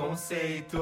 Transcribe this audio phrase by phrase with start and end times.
[0.00, 0.80] Conceito.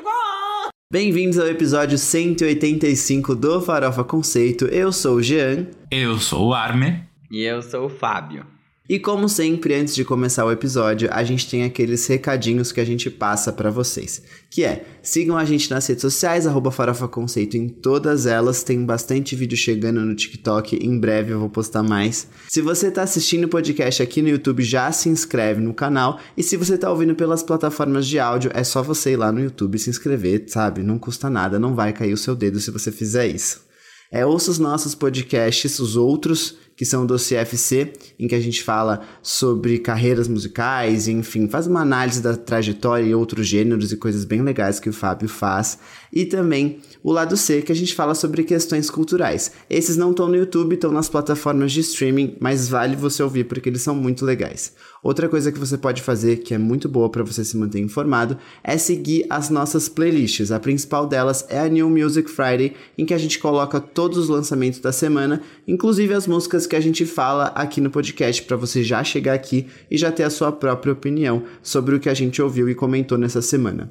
[0.90, 4.64] Bem-vindos ao episódio 185 do Farofa Conceito.
[4.64, 5.66] Eu sou o Jean.
[5.90, 7.04] Eu sou o Arme.
[7.30, 8.46] E eu sou o Fábio.
[8.90, 12.84] E como sempre, antes de começar o episódio, a gente tem aqueles recadinhos que a
[12.84, 14.20] gente passa para vocês.
[14.50, 18.64] Que é, sigam a gente nas redes sociais, arroba Farofa Conceito em todas elas.
[18.64, 22.26] Tem bastante vídeo chegando no TikTok, em breve eu vou postar mais.
[22.48, 26.18] Se você tá assistindo o podcast aqui no YouTube, já se inscreve no canal.
[26.36, 29.38] E se você tá ouvindo pelas plataformas de áudio, é só você ir lá no
[29.38, 30.82] YouTube se inscrever, sabe?
[30.82, 33.70] Não custa nada, não vai cair o seu dedo se você fizer isso.
[34.12, 38.64] É, ouça os nossos podcasts, os outros que são do CFC, em que a gente
[38.64, 44.24] fala sobre carreiras musicais, enfim, faz uma análise da trajetória e outros gêneros e coisas
[44.24, 45.78] bem legais que o Fábio faz.
[46.10, 49.52] E também o lado C, que a gente fala sobre questões culturais.
[49.68, 53.68] Esses não estão no YouTube, estão nas plataformas de streaming, mas vale você ouvir porque
[53.68, 54.72] eles são muito legais.
[55.02, 58.36] Outra coisa que você pode fazer, que é muito boa para você se manter informado,
[58.62, 60.52] é seguir as nossas playlists.
[60.52, 64.28] A principal delas é a New Music Friday, em que a gente coloca todos os
[64.28, 68.82] lançamentos da semana, inclusive as músicas que a gente fala aqui no podcast, para você
[68.82, 72.42] já chegar aqui e já ter a sua própria opinião sobre o que a gente
[72.42, 73.90] ouviu e comentou nessa semana.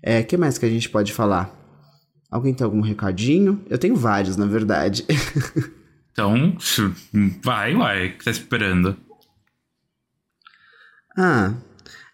[0.00, 1.52] É, que mais que a gente pode falar?
[2.30, 3.60] Alguém tem algum recadinho?
[3.68, 5.04] Eu tenho vários, na verdade.
[6.12, 6.56] então,
[7.42, 8.96] vai, vai, que tá esperando.
[11.20, 11.52] Ah,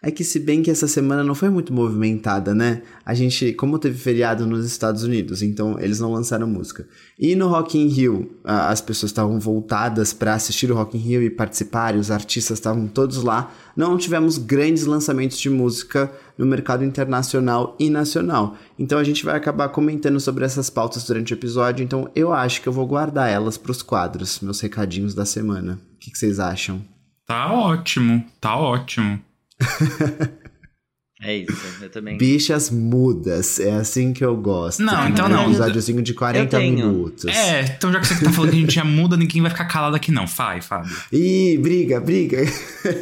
[0.01, 2.81] é que se bem que essa semana não foi muito movimentada, né?
[3.05, 6.87] A gente, como teve feriado nos Estados Unidos, então eles não lançaram música.
[7.17, 11.21] E no Rock in Rio, as pessoas estavam voltadas para assistir o Rock in Rio
[11.21, 13.53] e participar, e os artistas estavam todos lá.
[13.75, 18.57] Não tivemos grandes lançamentos de música no mercado internacional e nacional.
[18.79, 22.59] Então a gente vai acabar comentando sobre essas pautas durante o episódio, então eu acho
[22.59, 25.79] que eu vou guardar elas para os quadros, meus recadinhos da semana.
[25.95, 26.94] O que, que vocês acham?
[27.25, 29.19] Tá ótimo, tá ótimo.
[31.21, 32.17] é isso, eu também.
[32.19, 34.83] Bichas mudas, é assim que eu gosto.
[34.83, 35.45] Não, então não.
[35.45, 37.25] Um episódiozinho de 40 minutos.
[37.25, 39.65] É, então já que você tá falando que a gente é muda, ninguém vai ficar
[39.65, 40.27] calado aqui não.
[40.27, 40.95] Vai, Fábio.
[41.11, 42.37] Ih, briga, briga.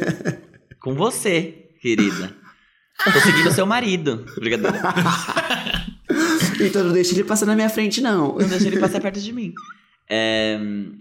[0.80, 2.34] Com você, querida.
[3.04, 4.24] Tô seguindo seu marido.
[4.36, 4.80] Brincadeira.
[6.60, 8.38] então não deixa ele passar na minha frente, não.
[8.38, 9.52] Não deixa ele passar perto de mim.
[10.08, 10.58] É,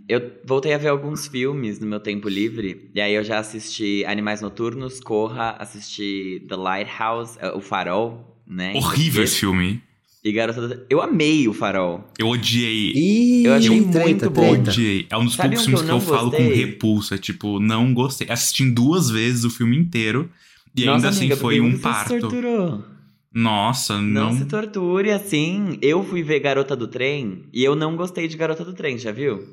[0.08, 2.90] eu voltei a ver alguns filmes no meu tempo livre.
[2.96, 8.74] E aí eu já assisti Animais Noturnos, Corra, assisti The Lighthouse, O Farol, né?
[8.75, 9.81] Horrível esse filme.
[10.24, 12.09] E Garota Eu amei o Farol.
[12.18, 12.94] Eu odiei.
[12.96, 14.52] Ih, eu achei treta, muito bom.
[14.52, 15.06] Odiei.
[15.09, 17.18] É um dos poucos filmes que eu, que eu falo com repulsa.
[17.18, 18.28] Tipo, não gostei.
[18.30, 20.30] Assisti duas vezes o filme inteiro.
[20.75, 22.13] E Nossa, ainda amiga, assim foi um você parto.
[22.13, 22.93] Se torturou?
[23.33, 24.29] Nossa, não.
[24.29, 25.79] Não se torture assim.
[25.81, 29.11] Eu fui ver Garota do Trem e eu não gostei de Garota do Trem, já
[29.11, 29.44] viu?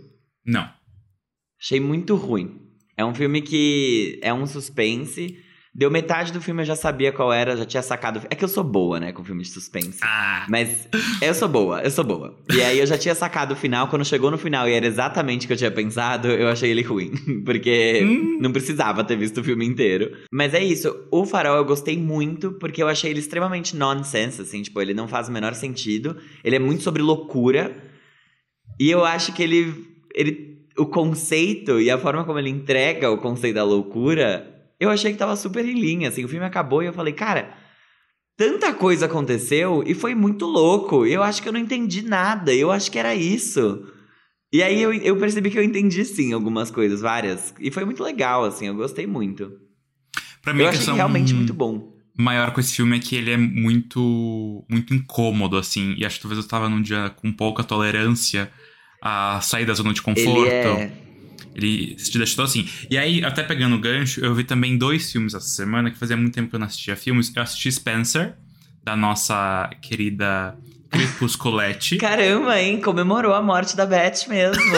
[0.45, 0.69] Não.
[1.59, 2.61] Achei muito ruim.
[2.97, 5.39] É um filme que é um suspense.
[5.73, 8.23] Deu metade do filme eu já sabia qual era, já tinha sacado.
[8.29, 10.01] É que eu sou boa, né, com filme de suspense.
[10.03, 10.45] Ah.
[10.49, 10.89] Mas
[11.23, 12.37] eu sou boa, eu sou boa.
[12.53, 15.45] E aí eu já tinha sacado o final, quando chegou no final e era exatamente
[15.45, 17.13] o que eu tinha pensado, eu achei ele ruim.
[17.47, 18.39] Porque Hum.
[18.41, 20.11] não precisava ter visto o filme inteiro.
[20.33, 24.63] Mas é isso, o Farol eu gostei muito, porque eu achei ele extremamente nonsense, assim,
[24.63, 26.17] tipo, ele não faz o menor sentido.
[26.43, 27.77] Ele é muito sobre loucura.
[28.79, 29.73] E eu acho que ele.
[30.15, 34.50] ele o conceito e a forma como ele entrega o conceito da loucura
[34.81, 37.55] eu achei que tava super em linha, assim, o filme acabou e eu falei, cara,
[38.37, 42.73] tanta coisa aconteceu e foi muito louco, eu acho que eu não entendi nada, eu
[42.73, 43.87] acho que era isso.
[44.51, 48.03] E aí eu, eu percebi que eu entendi sim algumas coisas, várias, e foi muito
[48.03, 49.53] legal, assim, eu gostei muito.
[50.43, 51.93] Pra mim, eu achei realmente muito bom.
[52.17, 56.23] maior com esse filme é que ele é muito, muito incômodo, assim, e acho que
[56.23, 58.51] talvez eu tava num dia com pouca tolerância
[59.03, 60.47] a sair da zona de conforto.
[60.47, 61.10] Ele é...
[61.55, 62.69] Ele te deixou assim.
[62.91, 66.17] E aí, até pegando o gancho, eu vi também dois filmes essa semana, que fazia
[66.17, 67.33] muito tempo que eu não assistia filmes.
[67.35, 68.35] Eu assisti Spencer,
[68.85, 70.57] da nossa querida
[70.91, 71.97] Crepusculete.
[71.99, 72.81] Caramba, hein?
[72.81, 74.63] Comemorou a morte da Beth mesmo.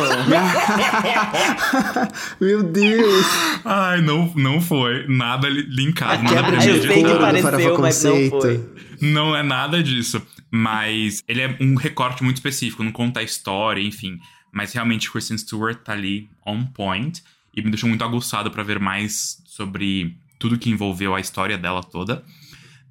[2.41, 3.27] Meu Deus!
[3.65, 6.23] Ai, não, não foi nada li- linkado.
[6.23, 7.03] Nada mim.
[7.03, 8.65] eu pareceu, mas não foi.
[9.01, 10.21] Não é nada disso.
[10.51, 14.19] Mas ele é um recorte muito específico, não conta a história, enfim.
[14.53, 17.23] Mas realmente Kristen Stewart tá ali on point.
[17.55, 21.83] E me deixou muito aguçado pra ver mais sobre tudo que envolveu a história dela
[21.83, 22.25] toda.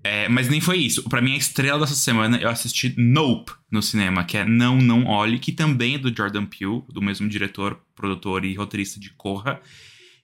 [0.03, 1.03] É, mas nem foi isso.
[1.07, 5.05] Pra mim, a estrela dessa semana, eu assisti Nope no cinema, que é Não, Não
[5.05, 9.61] Olhe, que também é do Jordan Peele, do mesmo diretor, produtor e roteirista de Corra.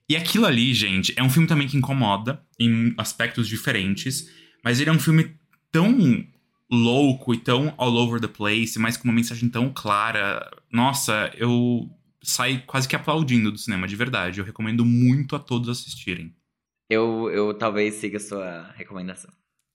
[0.09, 4.27] E aquilo ali, gente, é um filme também que incomoda em aspectos diferentes,
[4.63, 5.35] mas ele é um filme
[5.71, 6.25] tão
[6.71, 10.49] louco e tão all over the place, mas com uma mensagem tão clara.
[10.71, 11.89] Nossa, eu
[12.21, 14.39] saí quase que aplaudindo do cinema, de verdade.
[14.39, 16.35] Eu recomendo muito a todos assistirem.
[16.89, 19.31] Eu, eu talvez siga a sua recomendação.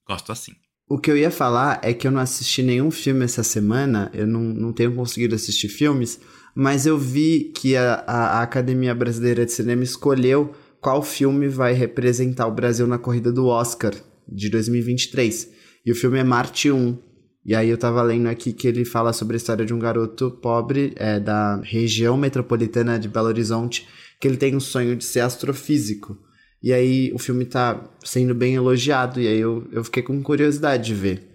[0.06, 0.53] Gosto assim.
[0.89, 4.27] O que eu ia falar é que eu não assisti nenhum filme essa semana, eu
[4.27, 6.21] não, não tenho conseguido assistir filmes,
[6.55, 11.73] mas eu vi que a, a, a Academia Brasileira de Cinema escolheu qual filme vai
[11.73, 13.94] representar o Brasil na corrida do Oscar
[14.29, 15.50] de 2023.
[15.87, 16.99] E o filme é Marte 1.
[17.44, 20.31] E aí eu tava lendo aqui que ele fala sobre a história de um garoto
[20.31, 23.87] pobre é, da região metropolitana de Belo Horizonte,
[24.21, 26.17] que ele tem um sonho de ser astrofísico.
[26.62, 30.85] E aí o filme tá sendo bem elogiado, e aí eu, eu fiquei com curiosidade
[30.87, 31.29] de ver.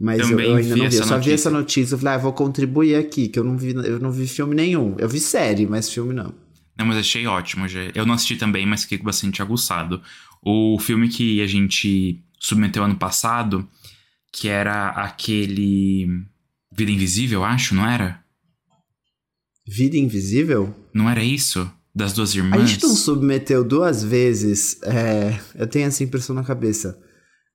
[0.00, 0.96] Mas eu, eu ainda vi não vi.
[0.96, 1.50] Eu só vi essa notícia.
[1.50, 1.94] notícia.
[1.94, 4.96] Eu falei, ah, vou contribuir aqui, que eu não vi, eu não vi filme nenhum.
[4.98, 6.34] Eu vi série, mas filme não.
[6.76, 7.68] Não, mas achei ótimo.
[7.68, 10.02] já- Eu não assisti também, mas fiquei bastante aguçado.
[10.44, 13.68] O filme que a gente submeteu ano passado,
[14.32, 16.06] que era aquele
[16.72, 18.22] Vida Invisível, acho, não era?
[19.66, 20.74] Vida Invisível?
[20.92, 21.70] Não era isso?
[21.94, 22.70] Das duas A irmãs?
[22.70, 24.80] gente não submeteu duas vezes.
[24.82, 26.98] é, eu tenho essa impressão na cabeça.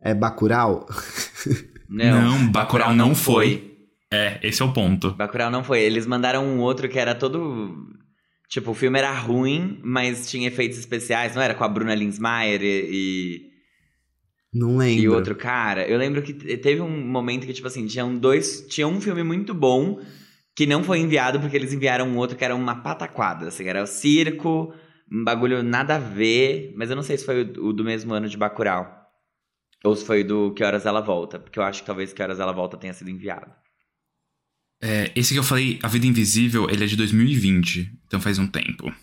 [0.01, 0.87] É Bacurau?
[1.89, 3.77] Não, Bacurau não foi.
[4.11, 5.11] É, esse é o ponto.
[5.13, 5.79] Bacurau não foi.
[5.81, 7.73] Eles mandaram um outro que era todo.
[8.49, 11.55] Tipo, o filme era ruim, mas tinha efeitos especiais, não era?
[11.55, 13.41] Com a Bruna Linsmeyer e, e,
[14.53, 15.03] Não lembro.
[15.03, 15.87] e outro cara.
[15.87, 18.65] Eu lembro que te- teve um momento que, tipo assim, tinham dois.
[18.69, 19.99] Tinha um filme muito bom
[20.55, 23.47] que não foi enviado porque eles enviaram um outro que era uma pataquada.
[23.47, 24.73] Assim, era o circo,
[25.11, 26.73] um bagulho nada a ver.
[26.75, 28.95] Mas eu não sei se foi o, o do mesmo ano de Bacurau.
[29.83, 31.37] Ou se foi do Que Horas Ela Volta.
[31.37, 33.51] Porque eu acho que talvez Que Horas Ela Volta tenha sido enviado.
[34.81, 38.45] É, esse que eu falei, A Vida Invisível, ele é de 2020, então faz um
[38.47, 38.93] tempo.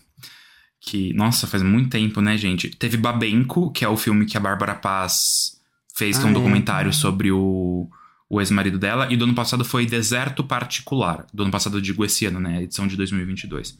[0.85, 2.69] Que, nossa, faz muito tempo, né, gente?
[2.69, 5.59] Teve Babenco, que é o filme que a Bárbara Paz
[5.95, 6.33] fez, que é um Ah, é.
[6.35, 7.89] documentário sobre o,
[8.29, 9.11] o ex-marido dela.
[9.11, 11.25] E do ano passado foi Deserto Particular.
[11.33, 12.61] Do ano passado eu digo esse ano, né?
[12.63, 13.77] Edição de 2022.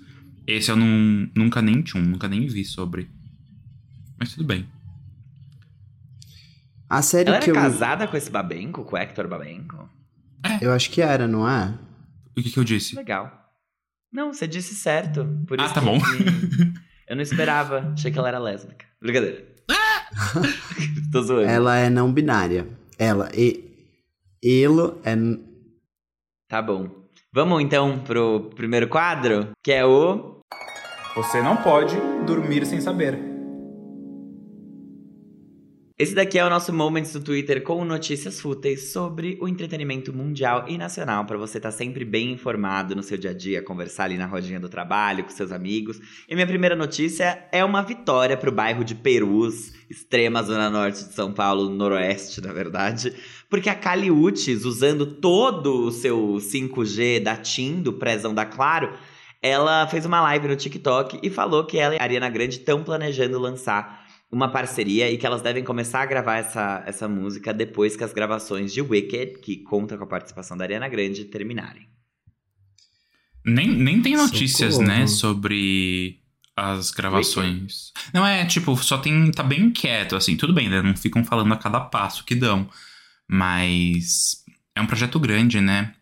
[0.47, 3.07] Esse eu não, nunca nem tinha, um, nunca nem vi sobre.
[4.19, 4.67] Mas tudo bem.
[6.89, 7.61] A série Ela que era eu.
[7.63, 9.89] casada com esse Babenco, com o Hector Babenco?
[10.61, 11.77] Eu acho que era, não é?
[12.37, 12.95] O que, que eu disse?
[12.95, 13.31] Legal.
[14.11, 15.25] Não, você disse certo.
[15.47, 15.99] Por Ah, isso tá que- bom.
[15.99, 17.91] que- Eu não esperava.
[17.93, 18.85] Achei que ela era lésbica.
[19.01, 19.45] Brincadeira.
[21.11, 21.49] Tô zoando.
[21.49, 22.67] Ela é não binária.
[22.97, 23.29] Ela.
[23.33, 23.63] E,
[24.41, 25.15] ele é.
[26.47, 26.89] Tá bom.
[27.33, 30.39] Vamos então pro primeiro quadro, que é o.
[31.15, 33.34] Você não pode dormir sem saber.
[35.97, 40.65] Esse daqui é o nosso Moments do Twitter com notícias fúteis sobre o entretenimento mundial
[40.67, 44.17] e nacional, para você estar sempre bem informado no seu dia a dia, conversar ali
[44.17, 46.01] na rodinha do trabalho com seus amigos.
[46.27, 51.01] E minha primeira notícia é uma vitória para o bairro de Perus, extrema zona norte
[51.01, 53.13] de São Paulo, noroeste, na verdade,
[53.49, 58.91] porque a Caliutes, usando todo o seu 5G da TIM, do Prezão da Claro,
[59.41, 62.83] ela fez uma live no TikTok e falou que ela e a Ariana Grande estão
[62.83, 67.95] planejando lançar uma parceria e que elas devem começar a gravar essa, essa música depois
[67.95, 71.87] que as gravações de Wicked, que conta com a participação da Ariana Grande, terminarem.
[73.45, 74.87] Nem, nem tem notícias, Socorro.
[74.91, 76.19] né, sobre
[76.55, 77.91] as gravações.
[78.13, 79.29] Não é, tipo, só tem.
[79.31, 80.35] Tá bem quieto, assim.
[80.35, 80.81] Tudo bem, né?
[80.81, 82.67] Não ficam falando a cada passo que dão.
[83.27, 84.43] Mas.
[84.73, 85.93] É um projeto grande, né?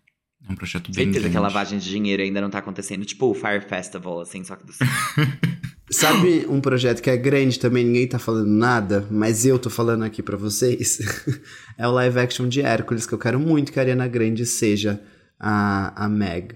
[0.47, 1.31] É um projeto bem Certeza grande.
[1.31, 4.55] que a lavagem de dinheiro ainda não tá acontecendo, tipo o Fire Festival, assim, só
[4.55, 4.73] que do
[5.93, 10.03] Sabe um projeto que é grande também, ninguém tá falando nada, mas eu tô falando
[10.03, 10.99] aqui pra vocês?
[11.77, 15.01] é o live action de Hércules, que eu quero muito que a Ariana Grande seja
[15.39, 16.55] a, a Meg.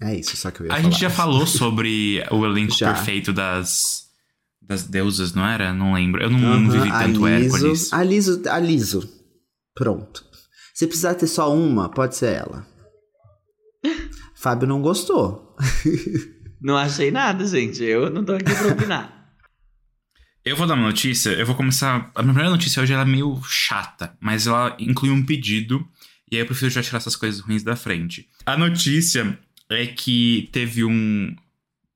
[0.00, 0.90] É isso, só que eu ia A falar.
[0.90, 2.92] gente já falou sobre o elenco Já.
[2.94, 4.02] perfeito das.
[4.64, 5.72] Das deusas, não era?
[5.74, 6.22] Não lembro.
[6.22, 7.92] Eu não, não vivi tanto Liso- Hércules.
[7.92, 9.12] A Liso, a Liso.
[9.74, 10.24] Pronto.
[10.72, 12.64] Se precisar ter só uma, pode ser ela.
[14.36, 15.56] Fábio não gostou.
[16.62, 17.82] Não achei nada, gente.
[17.82, 19.18] Eu não tô aqui pra opinar.
[20.44, 22.10] Eu vou dar uma notícia, eu vou começar.
[22.16, 25.88] A minha primeira notícia hoje ela é meio chata, mas ela inclui um pedido,
[26.28, 28.28] e aí eu prefiro já tirar essas coisas ruins da frente.
[28.44, 29.38] A notícia
[29.70, 31.32] é que teve um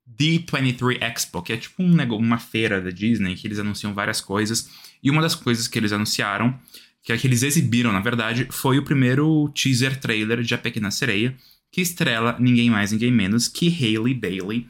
[0.09, 4.21] D23 Expo, que é tipo um nego- uma feira da Disney, que eles anunciam várias
[4.21, 4.69] coisas,
[5.03, 6.57] e uma das coisas que eles anunciaram,
[7.03, 10.89] que é que eles exibiram, na verdade, foi o primeiro teaser trailer de A Pequena
[10.89, 11.35] Sereia,
[11.71, 14.67] que estrela ninguém mais, ninguém menos que Hailey Bailey.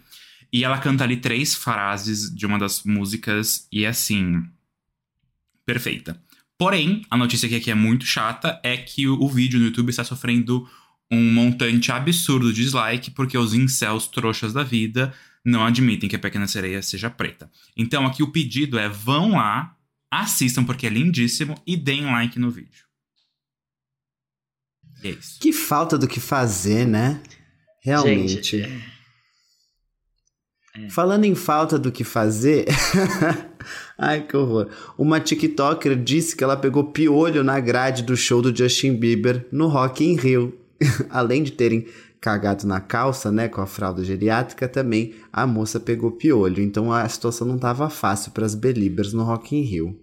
[0.52, 4.44] E ela canta ali três frases de uma das músicas e é assim.
[5.66, 6.22] Perfeita.
[6.58, 10.04] Porém, a notícia que aqui é muito chata é que o, vídeo no YouTube está
[10.04, 10.68] sofrendo
[11.12, 15.14] um montante absurdo de dislike porque os incels trouxas da vida
[15.46, 17.50] não admitem que a Pequena Sereia seja preta.
[17.76, 19.76] Então aqui o pedido é vão lá,
[20.10, 22.87] assistam porque é lindíssimo e deem like no vídeo.
[25.04, 25.40] É isso.
[25.40, 27.22] Que falta do que fazer, né?
[27.82, 28.30] Realmente.
[28.30, 28.62] Gente,
[30.76, 30.90] É.
[30.90, 32.66] Falando em falta do que fazer.
[33.98, 34.70] Ai, que horror.
[34.98, 39.68] Uma TikToker disse que ela pegou piolho na grade do show do Justin Bieber no
[39.68, 40.54] Rock in Rio.
[41.10, 41.88] Além de terem
[42.22, 46.62] cagado na calça, né, com a fralda geriátrica, também a moça pegou piolho.
[46.62, 50.00] Então a situação não tava fácil para as Beliebers no Rock in Rio.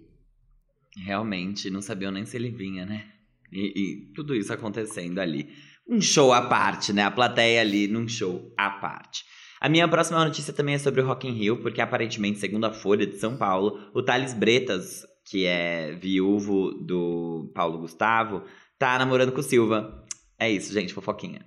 [0.97, 3.14] Realmente, não sabiam nem se ele vinha, né?
[3.55, 3.73] E,
[4.09, 5.47] e tudo isso acontecendo ali.
[5.89, 7.03] Um show à parte, né?
[7.03, 9.23] A plateia ali num show à parte.
[9.61, 12.73] A minha próxima notícia também é sobre o Rock in Rio, porque aparentemente, segundo a
[12.73, 18.43] Folha de São Paulo, o Thales Bretas, que é viúvo do Paulo Gustavo,
[18.77, 20.03] tá namorando com o Silva.
[20.37, 21.45] É isso, gente, fofoquinha.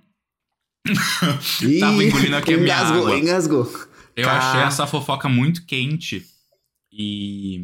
[1.79, 3.17] Tava engolindo aqui a minha engasgou, água.
[3.19, 3.71] engasgou.
[4.15, 4.37] Eu Tá.
[4.37, 6.25] achei essa fofoca muito quente
[6.91, 7.61] e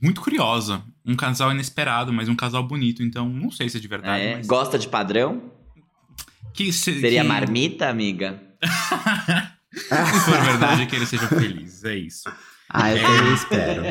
[0.00, 0.82] muito curiosa.
[1.04, 3.02] Um casal inesperado, mas um casal bonito.
[3.02, 4.22] Então, não sei se é de verdade.
[4.22, 4.46] É, mas...
[4.46, 5.42] Gosta de padrão?
[6.52, 8.40] que se- Seria que- marmita, amiga?
[9.72, 11.84] Se for verdade, que eles sejam felizes.
[11.84, 12.28] É isso.
[12.68, 13.82] Ah, eu também espero.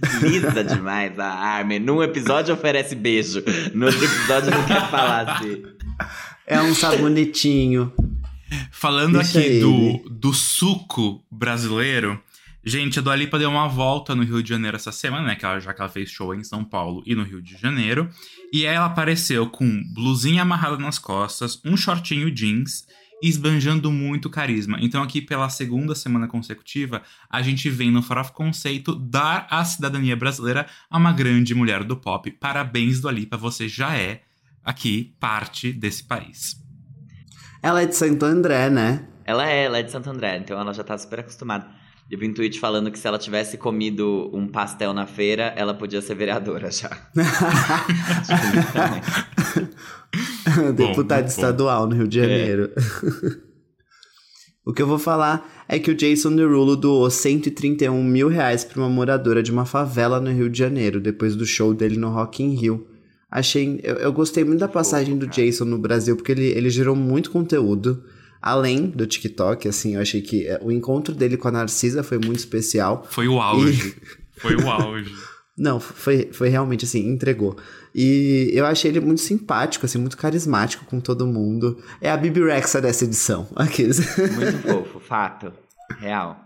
[0.00, 1.78] Desliza demais a Armin.
[1.78, 3.42] Num episódio oferece beijo,
[3.74, 5.62] no outro episódio não quer falar assim.
[6.46, 7.92] É um sabonetinho.
[8.70, 9.60] Falando Deixa aqui ele.
[9.60, 12.20] do, do suco brasileiro,
[12.64, 15.34] gente, a Dua Lipa deu uma volta no Rio de Janeiro essa semana, né?
[15.34, 18.08] Que ela, já que ela fez show em São Paulo e no Rio de Janeiro.
[18.52, 22.86] E aí ela apareceu com blusinha amarrada nas costas, um shortinho jeans
[23.22, 24.78] esbanjando muito carisma.
[24.80, 30.16] Então aqui pela segunda semana consecutiva, a gente vem no Farofa Conceito dar a cidadania
[30.16, 32.28] brasileira a uma grande mulher do pop.
[32.32, 34.22] Parabéns, Dua Lipa, você já é
[34.64, 36.60] aqui parte desse país.
[37.62, 39.06] Ela é de Santo André, né?
[39.24, 41.81] Ela é, ela é de Santo André, então ela já tá super acostumada.
[42.10, 45.72] Eu vi um tweet falando que se ela tivesse comido um pastel na feira, ela
[45.72, 46.90] podia ser vereadora já.
[50.76, 51.28] Deputado bom.
[51.28, 52.70] estadual no Rio de Janeiro.
[54.64, 58.80] o que eu vou falar é que o Jason Derulo doou 131 mil reais para
[58.80, 62.42] uma moradora de uma favela no Rio de Janeiro, depois do show dele no Rock
[62.42, 62.86] in Rio.
[63.30, 63.80] Achei.
[63.82, 67.30] Eu, eu gostei muito da passagem do Jason no Brasil, porque ele, ele gerou muito
[67.30, 68.04] conteúdo.
[68.42, 72.18] Além do TikTok, assim, eu achei que eh, o encontro dele com a Narcisa foi
[72.18, 73.06] muito especial.
[73.08, 73.94] Foi o auge.
[74.36, 75.14] Foi o auge.
[75.56, 77.56] Não, foi, foi realmente assim, entregou.
[77.94, 81.80] E eu achei ele muito simpático, assim, muito carismático com todo mundo.
[82.00, 83.46] É a Bibi Rexa dessa edição.
[83.54, 83.98] Aqueles.
[84.16, 85.52] Muito fofo, fato.
[86.00, 86.36] Real.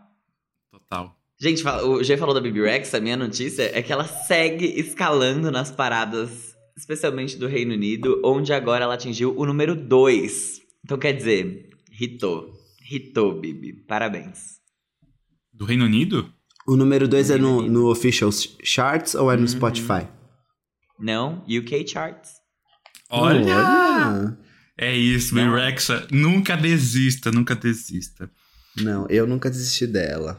[0.71, 1.17] Total.
[1.39, 5.51] Gente, o G falou da Bibi Rex, a minha notícia é que ela segue escalando
[5.51, 10.63] nas paradas, especialmente do Reino Unido, onde agora ela atingiu o número 2.
[10.85, 11.66] Então quer dizer,
[12.01, 12.53] hitou.
[12.91, 13.73] Hitou, Bibi.
[13.87, 14.57] Parabéns.
[15.53, 16.33] Do Reino Unido?
[16.67, 18.31] O número 2 é no, no Official
[18.63, 19.49] Charts ou é no Uhum.
[19.49, 20.07] Spotify?
[20.99, 22.31] Não, UK Charts.
[23.11, 23.57] Olha!
[23.57, 24.39] Olha!
[24.79, 25.55] É isso, Não.
[25.55, 26.07] Rexa.
[26.11, 28.31] Nunca desista, nunca desista.
[28.77, 30.39] Não, eu nunca desisti dela.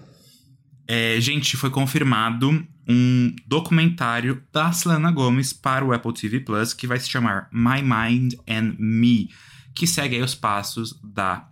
[0.88, 2.50] É, gente, foi confirmado
[2.88, 7.82] um documentário da Selena Gomez para o Apple TV Plus que vai se chamar My
[7.82, 9.30] Mind and Me,
[9.78, 11.48] que segue os passos da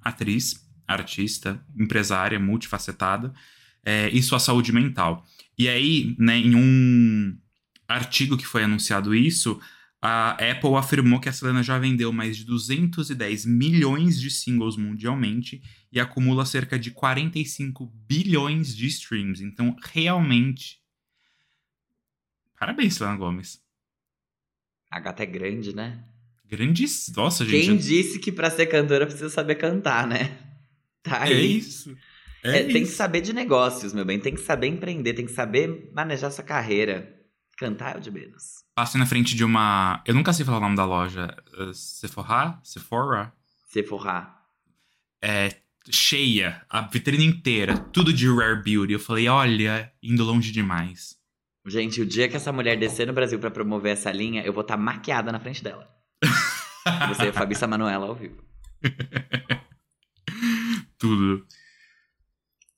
[0.00, 3.34] atriz, artista, empresária, multifacetada
[3.84, 5.26] é, e sua saúde mental.
[5.58, 7.38] E aí, né, em um
[7.86, 9.60] artigo que foi anunciado isso,
[10.00, 15.62] a Apple afirmou que a Selena já vendeu mais de 210 milhões de singles mundialmente
[15.92, 19.44] e acumula cerca de 45 bilhões de streams.
[19.44, 20.80] Então, realmente.
[22.58, 23.62] Parabéns, Selena Gomes.
[24.90, 26.02] A gata é grande, né?
[26.50, 27.12] Grandes.
[27.16, 27.66] Nossa, gente.
[27.66, 30.36] Quem disse que pra ser cantora precisa saber cantar, né?
[31.02, 31.56] Tá É aí.
[31.58, 31.96] isso.
[32.44, 32.96] É É, tem que isso.
[32.96, 34.18] saber de negócios, meu bem.
[34.20, 37.14] Tem que saber empreender, tem que saber manejar sua carreira.
[37.56, 38.64] Cantar é o de menos.
[38.74, 40.02] Passei na frente de uma.
[40.06, 41.34] Eu nunca sei falar o nome da loja.
[41.58, 42.58] Uh, Sephora?
[42.62, 43.32] Sephora?
[43.68, 44.42] Se forrar.
[45.22, 45.54] É.
[45.90, 46.62] Cheia.
[46.68, 47.78] A vitrine inteira.
[47.78, 48.92] Tudo de Rare Beauty.
[48.92, 51.16] Eu falei, olha, indo longe demais.
[51.66, 54.62] Gente, o dia que essa mulher descer no Brasil pra promover essa linha, eu vou
[54.62, 55.88] estar maquiada na frente dela.
[57.08, 58.42] Você e a Fabi Manuela ao vivo.
[60.98, 61.44] Tudo.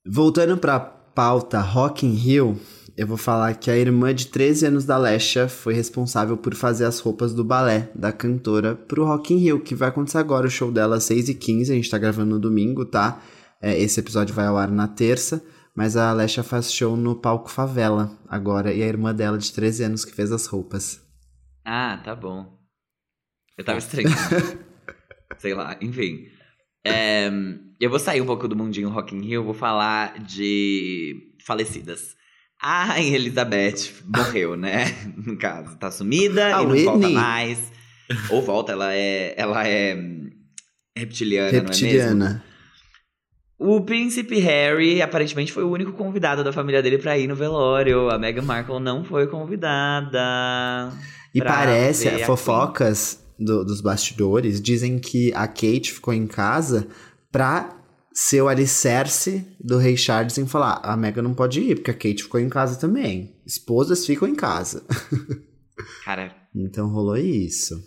[0.06, 2.60] Voltando pra pauta Rock in Rio,
[2.96, 6.84] eu vou falar que a irmã de 13 anos da Lesha foi responsável por fazer
[6.84, 10.50] as roupas do balé da cantora pro Rock in Rio, que vai acontecer agora, o
[10.50, 13.20] show dela às 6h15, a gente tá gravando no domingo, tá?
[13.60, 15.42] É, esse episódio vai ao ar na terça,
[15.74, 19.84] mas a Lesha faz show no palco Favela agora, e a irmã dela de 13
[19.84, 21.00] anos que fez as roupas.
[21.64, 22.61] Ah, tá bom.
[23.56, 24.16] Eu tava estranhando.
[25.38, 26.26] Sei lá, enfim.
[26.84, 27.30] É,
[27.80, 32.16] eu vou sair um pouco do mundinho Rock in Rio, vou falar de falecidas.
[32.60, 34.84] A Elizabeth morreu, né?
[35.16, 37.14] No caso, tá sumida A e não volta Whitney.
[37.14, 37.72] mais.
[38.30, 40.30] Ou volta, ela é, ela é hum,
[40.96, 41.68] reptiliana, não é mesmo?
[41.68, 42.44] Reptiliana.
[43.58, 48.10] O príncipe Harry aparentemente foi o único convidado da família dele pra ir no velório.
[48.10, 50.92] A Meghan Markle não foi convidada.
[51.32, 56.86] E parece, fofocas do- dos bastidores dizem que a Kate ficou em casa
[57.30, 57.78] pra
[58.14, 61.94] ser o alicerce do rei Charles em falar: a Meghan não pode ir, porque a
[61.94, 63.34] Kate ficou em casa também.
[63.46, 64.84] Esposas ficam em casa.
[66.04, 67.82] Cara, Então rolou isso.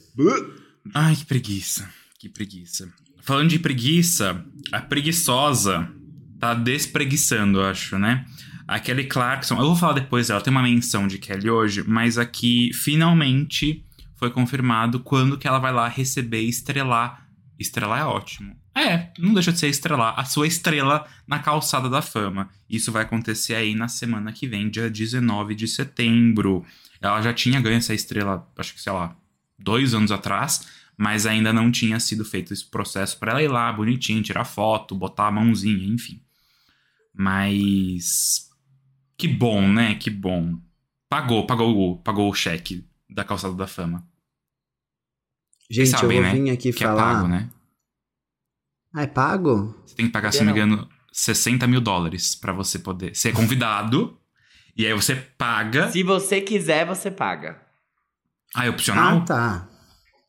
[0.94, 1.88] Ai, que preguiça.
[2.20, 2.90] Que preguiça.
[3.22, 5.88] Falando de preguiça, a preguiçosa
[6.40, 8.26] tá despreguiçando, eu acho, né?
[8.68, 12.18] A Kelly Clarkson, eu vou falar depois dela, tem uma menção de Kelly hoje, mas
[12.18, 13.85] aqui finalmente
[14.16, 17.28] foi confirmado quando que ela vai lá receber e estrelar.
[17.60, 18.56] Estrelar é ótimo.
[18.76, 22.50] É, não deixa de ser estrelar a sua estrela na calçada da fama.
[22.70, 26.66] Isso vai acontecer aí na semana que vem, dia 19 de setembro.
[27.00, 29.16] Ela já tinha ganho essa estrela, acho que sei lá,
[29.58, 30.68] dois anos atrás,
[30.98, 34.96] mas ainda não tinha sido feito esse processo para ela ir lá bonitinho, tirar foto,
[34.96, 36.22] botar a mãozinha, enfim.
[37.14, 38.50] Mas
[39.18, 39.96] que bom, né?
[39.96, 40.60] Que bom.
[41.08, 44.06] Pagou, pagou, pagou o cheque da calçada da fama.
[45.70, 46.40] Gente, sabem, eu vou né?
[46.40, 47.16] vir aqui Que é falar.
[47.16, 47.50] pago, né?
[48.94, 49.76] Ah, é pago?
[49.86, 53.34] Você tem que pagar, se não me engano, 60 mil dólares pra você poder ser
[53.34, 54.18] convidado.
[54.78, 55.92] e aí você paga.
[55.92, 57.62] se você quiser, você paga.
[58.54, 59.18] Ah, é opcional?
[59.18, 59.70] Ah, tá.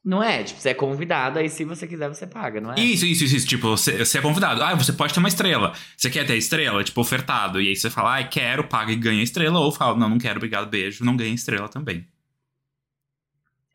[0.04, 0.42] Não é?
[0.44, 2.80] Tipo, você é convidado, aí se você quiser, você paga, não é?
[2.80, 3.46] Isso, isso, isso, isso.
[3.46, 4.62] Tipo, você, você é convidado.
[4.62, 5.72] Ah, você pode ter uma estrela.
[5.96, 6.82] Você quer ter a estrela?
[6.84, 7.60] Tipo, ofertado.
[7.60, 9.58] E aí você fala, ah, quero, paga e ganha a estrela.
[9.58, 11.04] Ou fala, não, não quero, obrigado, beijo.
[11.04, 12.06] Não ganha estrela também.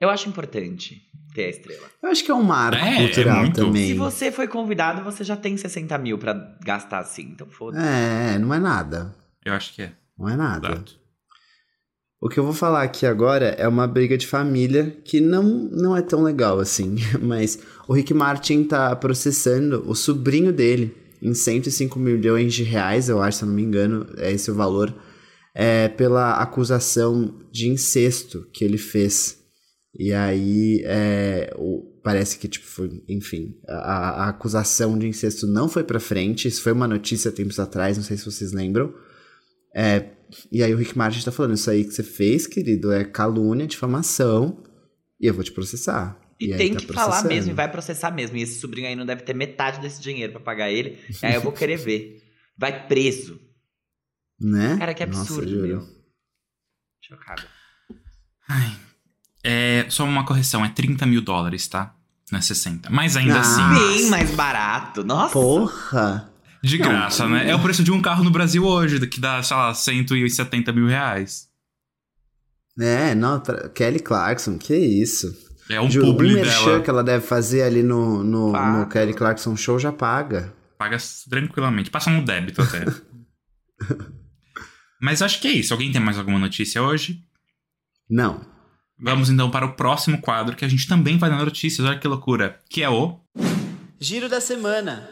[0.01, 1.03] Eu acho importante
[1.33, 1.87] ter a estrela.
[2.01, 3.55] Eu acho que é um marco É, é cultural muito.
[3.65, 3.87] também.
[3.89, 6.33] Se você foi convidado, você já tem 60 mil pra
[6.65, 7.85] gastar assim, então foda-se.
[7.85, 9.15] É, não é nada.
[9.45, 9.93] Eu acho que é.
[10.17, 10.69] Não é nada.
[10.69, 10.99] Exato.
[12.19, 15.95] O que eu vou falar aqui agora é uma briga de família que não, não
[15.95, 21.97] é tão legal assim, mas o Rick Martin tá processando o sobrinho dele em 105
[21.99, 24.93] milhões de reais, eu acho, se eu não me engano, é esse o valor,
[25.53, 29.40] é, pela acusação de incesto que ele fez.
[29.97, 35.67] E aí, é, o- parece que, tipo, foi, enfim, a, a acusação de incesto não
[35.67, 38.93] foi pra frente, isso foi uma notícia tempos atrás, não sei se vocês lembram.
[39.75, 40.11] É,
[40.51, 43.67] e aí o Rick Martin tá falando, isso aí que você fez, querido, é calúnia,
[43.67, 44.63] difamação,
[45.19, 46.19] e eu vou te processar.
[46.39, 48.35] E, aí tem tá que falar mesmo, e vai processar mesmo.
[48.35, 50.97] E esse sobrinho aí não deve ter metade desse dinheiro pra pagar ele.
[51.21, 52.23] aí eu vou querer ver.
[52.57, 53.39] Vai preso.
[54.39, 54.75] Né?
[54.79, 55.67] Cara, que Nossa, absurdo, juro.
[55.67, 55.87] meu.
[57.03, 57.43] Chocado.
[58.49, 58.75] Ai.
[59.43, 61.93] É, só uma correção, é 30 mil dólares, tá?
[62.31, 62.89] Não é 60.
[62.89, 63.41] Mas ainda Ah.
[63.41, 65.03] assim, Bem mais barato.
[65.03, 65.33] Nossa.
[65.33, 66.27] Porra!
[66.63, 67.49] de Não, graça, né?
[67.49, 70.85] É o preço de um carro no Brasil hoje, que dá, sei lá, 170 mil
[70.87, 71.47] reais.
[72.79, 75.35] É, não, pra- Kelly Clarkson, que isso.
[75.69, 76.81] É um um publi merchan dela.
[76.83, 80.53] que ela deve fazer ali no, no, no Kelly Clarkson Show já paga.
[80.77, 80.97] Paga
[81.29, 81.89] tranquilamente.
[81.89, 82.85] Passa no débito até.
[85.01, 85.73] Mas acho que é isso.
[85.73, 87.23] Alguém tem mais alguma notícia hoje?
[88.09, 88.41] Não.
[89.03, 91.87] Vamos então para o próximo quadro, que a gente também vai dar notícias.
[91.87, 92.59] Olha que loucura.
[92.69, 93.17] Que é o...
[93.99, 95.09] Giro da semana.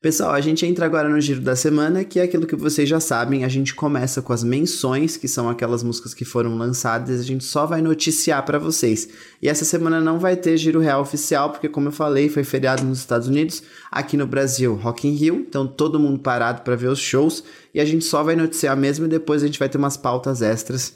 [0.00, 2.98] Pessoal, a gente entra agora no giro da semana, que é aquilo que vocês já
[2.98, 3.44] sabem.
[3.44, 7.44] A gente começa com as menções, que são aquelas músicas que foram lançadas, a gente
[7.44, 9.08] só vai noticiar pra vocês.
[9.40, 12.84] E essa semana não vai ter giro real oficial, porque como eu falei, foi feriado
[12.84, 16.88] nos Estados Unidos, aqui no Brasil, Rock in Rio, então todo mundo parado pra ver
[16.88, 17.42] os shows,
[17.74, 20.42] e a gente só vai noticiar mesmo e depois a gente vai ter umas pautas
[20.42, 20.94] extras.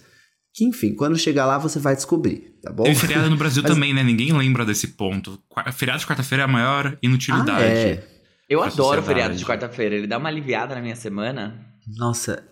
[0.55, 2.83] Que enfim, quando chegar lá você vai descobrir, tá bom?
[2.85, 4.03] Tem feriado no Brasil Mas- também, né?
[4.03, 5.38] Ninguém lembra desse ponto.
[5.73, 7.51] Feriado de quarta-feira é a maior inutilidade.
[7.53, 8.09] Ah, é.
[8.49, 9.95] Eu adoro o feriado de quarta-feira.
[9.95, 11.59] Ele dá uma aliviada na minha semana.
[11.97, 12.43] Nossa.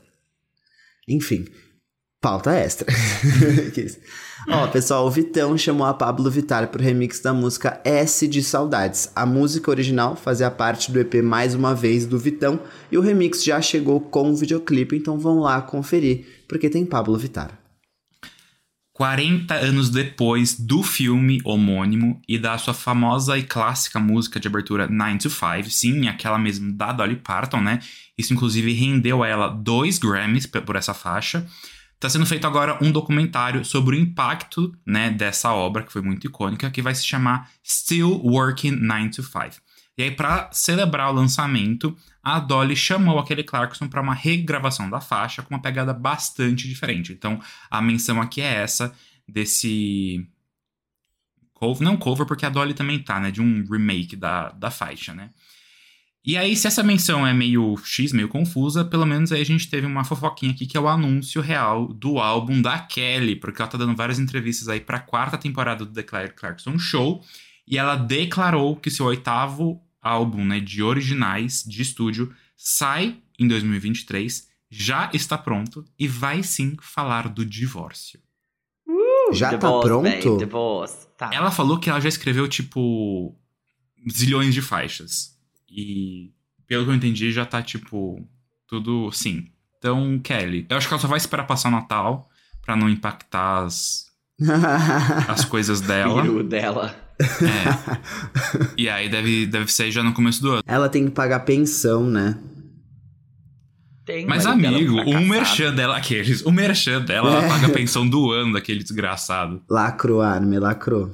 [1.06, 1.44] Enfim,
[2.22, 2.86] pauta extra.
[3.74, 3.98] Que isso.
[4.48, 9.10] Ó, pessoal, o Vitão chamou a Pablo Vittar pro remix da música S de Saudades.
[9.14, 12.58] A música original fazia parte do EP Mais Uma Vez do Vitão
[12.90, 17.18] e o remix já chegou com o videoclipe, então vão lá conferir, porque tem Pablo
[17.18, 17.59] Vittar.
[19.00, 24.86] 40 anos depois do filme homônimo e da sua famosa e clássica música de abertura
[24.86, 27.78] 9 to 5, sim, aquela mesmo da Dolly Parton, né?
[28.18, 31.46] Isso inclusive rendeu a ela dois Grammys por essa faixa.
[31.98, 36.26] Tá sendo feito agora um documentário sobre o impacto, né, dessa obra que foi muito
[36.26, 39.62] icônica, que vai se chamar Still Working 9 to 5.
[39.98, 45.00] E aí, para celebrar o lançamento, a Dolly chamou aquele Clarkson para uma regravação da
[45.00, 47.12] faixa com uma pegada bastante diferente.
[47.12, 48.94] Então, a menção aqui é essa
[49.28, 50.26] desse
[51.52, 55.12] cover, não cover porque a Dolly também tá, né, de um remake da, da faixa,
[55.12, 55.30] né?
[56.22, 59.70] E aí, se essa menção é meio X, meio confusa, pelo menos aí a gente
[59.70, 63.70] teve uma fofoquinha aqui que é o anúncio real do álbum da Kelly, porque ela
[63.70, 67.24] tá dando várias entrevistas aí pra quarta temporada do The Clarkson Show,
[67.70, 74.48] e ela declarou que seu oitavo álbum né, de originais de estúdio sai em 2023,
[74.68, 78.18] já está pronto e vai sim falar do divórcio.
[79.32, 80.02] Já tá pronto?
[80.02, 81.06] babe, divorce.
[81.16, 81.30] Tá.
[81.32, 83.36] Ela falou que ela já escreveu, tipo,
[84.10, 85.38] zilhões de faixas.
[85.68, 86.32] E,
[86.66, 88.26] pelo que eu entendi, já tá, tipo,
[88.66, 89.48] tudo sim.
[89.78, 92.28] Então, Kelly, eu acho que ela só vai esperar passar o Natal
[92.62, 94.06] pra não impactar as,
[95.28, 96.20] as coisas dela.
[96.22, 97.09] Peru dela.
[97.20, 98.70] É.
[98.76, 100.62] E aí deve, deve ser já no começo do ano.
[100.66, 102.38] Ela tem que pagar pensão, né?
[104.06, 105.26] Tem Mas, amigo, o fracassado.
[105.26, 107.48] merchan dela, aqueles, o merchan dela, ela É.
[107.48, 109.62] paga a pensão do ano daquele desgraçado.
[109.68, 111.10] Lacrou, Arme, lacrou.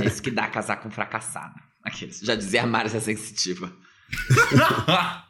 [0.00, 1.54] É isso que dá casar com fracassado.
[1.84, 2.18] Aqueles.
[2.20, 3.70] Já dizia a Márcia Sensitiva.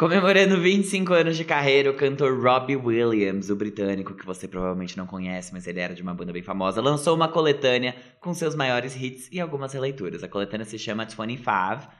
[0.00, 5.06] Comemorando 25 anos de carreira, o cantor Robbie Williams, o britânico que você provavelmente não
[5.06, 8.96] conhece, mas ele era de uma banda bem famosa, lançou uma coletânea com seus maiores
[8.96, 10.24] hits e algumas releituras.
[10.24, 11.92] A coletânea se chama 25,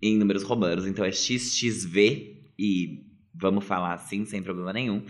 [0.00, 5.04] em números romanos, então é XXV, e vamos falar assim, sem problema nenhum.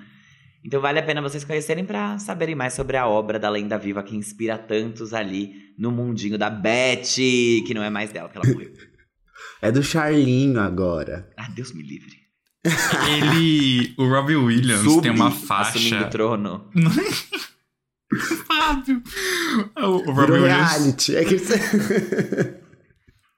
[0.64, 4.02] Então vale a pena vocês conhecerem para saberem mais sobre a obra da lenda viva
[4.02, 8.48] que inspira tantos ali no mundinho da Betty, que não é mais dela, que ela
[8.48, 8.72] morreu.
[9.60, 11.28] É do Charlinho agora.
[11.36, 12.27] ah, Deus me livre.
[13.08, 16.06] Ele, o Robbie Williams Sub tem uma faixa.
[16.06, 16.70] o trono.
[18.46, 19.02] Fábio.
[19.76, 21.16] O, o Robbie Virou Williams reality.
[21.16, 21.36] É que...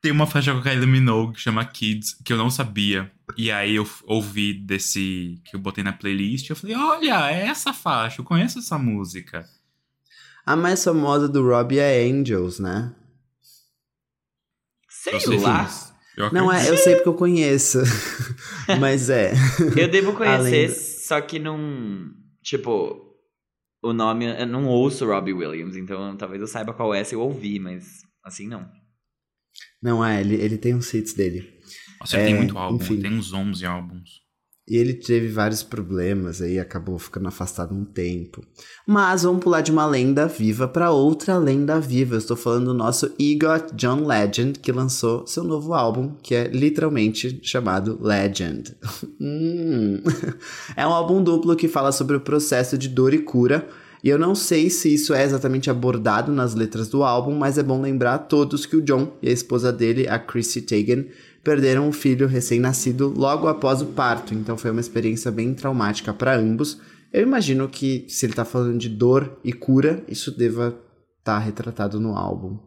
[0.00, 3.10] tem uma faixa com a Kylie Minogue que chama Kids, que eu não sabia.
[3.36, 6.48] E aí eu ouvi desse que eu botei na playlist.
[6.48, 9.48] Eu falei, olha, é essa faixa, eu conheço essa música.
[10.44, 12.94] A mais famosa do Robbie é Angels, né?
[14.88, 15.66] Sei sei lá.
[15.66, 15.89] sim.
[16.26, 17.78] Eu Não é, eu sei porque eu conheço.
[18.80, 19.32] Mas é.
[19.76, 22.10] Eu devo conhecer, do- só que não.
[22.42, 23.00] Tipo,
[23.82, 24.26] o nome.
[24.26, 28.02] Eu não ouço Robbie Williams, então talvez eu saiba qual é se eu ouvir, mas
[28.24, 28.68] assim não.
[29.82, 31.58] Não é, ele, ele tem uns hits dele.
[32.00, 32.94] Nossa, ele É, tem muito álbum, enfim.
[32.94, 34.20] ele tem uns 11 álbuns.
[34.70, 38.40] E ele teve vários problemas aí, acabou ficando afastado um tempo.
[38.86, 42.14] Mas vamos pular de uma lenda viva para outra lenda viva.
[42.14, 46.46] Eu estou falando do nosso EGOT John Legend, que lançou seu novo álbum, que é
[46.46, 48.76] literalmente chamado Legend.
[49.22, 50.02] Hum.
[50.76, 53.68] É um álbum duplo que fala sobre o processo de dor e cura.
[54.02, 57.62] E eu não sei se isso é exatamente abordado nas letras do álbum, mas é
[57.62, 61.08] bom lembrar a todos que o John e a esposa dele, a Chrissy Teigen,
[61.42, 66.36] perderam um filho recém-nascido logo após o parto, então foi uma experiência bem traumática para
[66.36, 66.80] ambos.
[67.12, 70.78] Eu imagino que se ele tá falando de dor e cura, isso deva
[71.18, 72.58] estar retratado no álbum.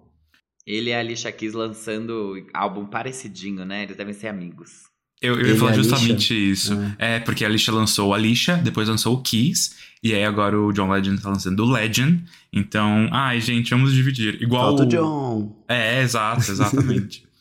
[0.65, 3.83] Ele e a Alicia Keys lançando álbum parecidinho, né?
[3.83, 4.83] Eles devem ser amigos.
[5.21, 6.51] Eu, eu ia falar a justamente Alicia?
[6.51, 6.73] isso.
[6.99, 7.19] É.
[7.19, 10.89] porque a Alicia lançou o Alicia, depois lançou o Kiss, e aí agora o John
[10.89, 12.23] Legend tá lançando o Legend.
[12.51, 14.41] Então, ai, gente, vamos dividir.
[14.41, 15.63] Igual Falta o John.
[15.67, 17.23] É, exato, exatamente.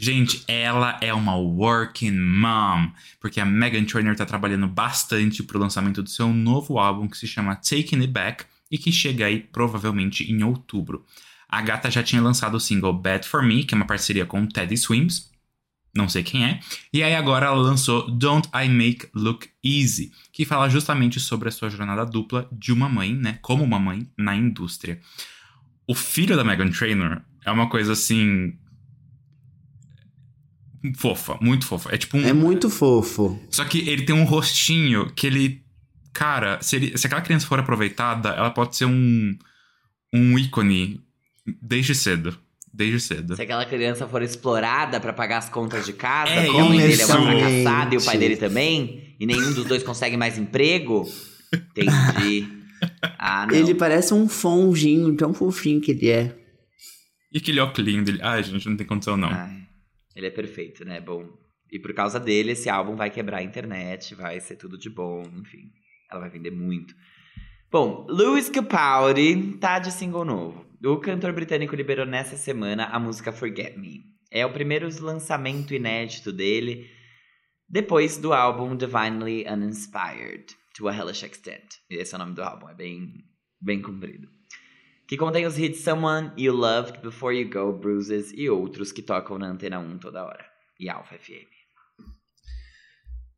[0.00, 6.04] Gente, ela é uma working mom, porque a Megan Trainor tá trabalhando bastante pro lançamento
[6.04, 10.22] do seu novo álbum que se chama Taking It Back e que chega aí provavelmente
[10.30, 11.04] em outubro.
[11.48, 14.46] A gata já tinha lançado o single Bad For Me, que é uma parceria com
[14.46, 15.32] Teddy Swims,
[15.92, 16.60] não sei quem é,
[16.92, 21.52] e aí agora ela lançou Don't I Make Look Easy, que fala justamente sobre a
[21.52, 25.00] sua jornada dupla de uma mãe, né, como uma mãe na indústria.
[25.88, 28.56] O filho da Megan Trainor é uma coisa assim
[30.96, 31.94] fofa, muito fofa.
[31.94, 33.38] É tipo um É muito fofo.
[33.50, 35.62] só que ele tem um rostinho que ele.
[36.12, 39.36] Cara, se, ele- se aquela criança for aproveitada, ela pode ser um.
[40.12, 41.00] um ícone
[41.62, 42.36] desde cedo.
[42.72, 43.34] Desde cedo.
[43.34, 46.78] Se aquela criança for explorada pra pagar as contas de casa, É como a mãe
[46.78, 50.38] dele é uma fracassada e o pai dele também, e nenhum dos dois consegue mais
[50.38, 51.04] emprego,
[51.52, 52.46] entendi.
[53.18, 53.56] Ah, não.
[53.56, 56.32] Ele parece um fonginho, tão fofinho que ele é.
[57.32, 58.20] E aquele óculos dele.
[58.22, 59.28] Ai, gente, não tem condição, não.
[59.30, 59.50] Ai,
[60.18, 61.00] ele é perfeito, né?
[61.00, 61.28] Bom.
[61.70, 65.22] E por causa dele, esse álbum vai quebrar a internet, vai ser tudo de bom,
[65.22, 65.70] enfim.
[66.10, 66.92] Ela vai vender muito.
[67.70, 70.66] Bom, Lewis Capaldi tá de single novo.
[70.84, 74.02] O cantor britânico liberou nessa semana a música Forget Me.
[74.30, 76.90] É o primeiro lançamento inédito dele
[77.68, 81.68] depois do álbum Divinely Uninspired, To a Hellish Extent.
[81.90, 83.12] Esse é o nome do álbum, é bem,
[83.60, 84.37] bem comprido.
[85.08, 89.38] Que contém os hits Someone You Loved, Before You Go, Bruises e outros que tocam
[89.38, 90.44] na Antena 1 toda hora.
[90.78, 91.48] E Alpha FM.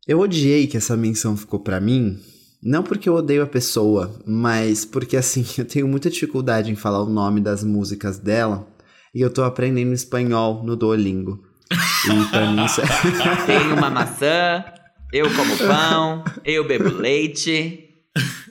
[0.05, 2.19] Eu odiei que essa menção ficou pra mim,
[2.61, 7.05] não porque eu odeio a pessoa, mas porque assim, eu tenho muita dificuldade em falar
[7.05, 8.67] o nome das músicas dela
[9.15, 11.41] e eu tô aprendendo espanhol no Duolingo.
[11.71, 12.87] E pra mim isso é...
[13.47, 14.65] Tem uma maçã,
[15.13, 17.87] eu como pão, eu bebo leite.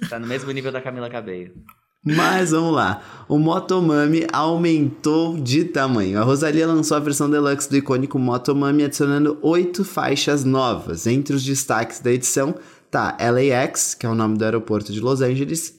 [0.09, 1.51] Tá no mesmo nível da Camila Cabello.
[2.03, 3.01] Mas vamos lá.
[3.27, 6.19] O Motomami aumentou de tamanho.
[6.19, 11.05] A Rosalia lançou a versão deluxe do icônico Motomami, adicionando oito faixas novas.
[11.05, 12.55] Entre os destaques da edição
[12.89, 15.77] tá LAX, que é o nome do aeroporto de Los Angeles,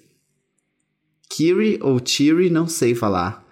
[1.28, 3.44] Kiri ou Chiri, não sei falar.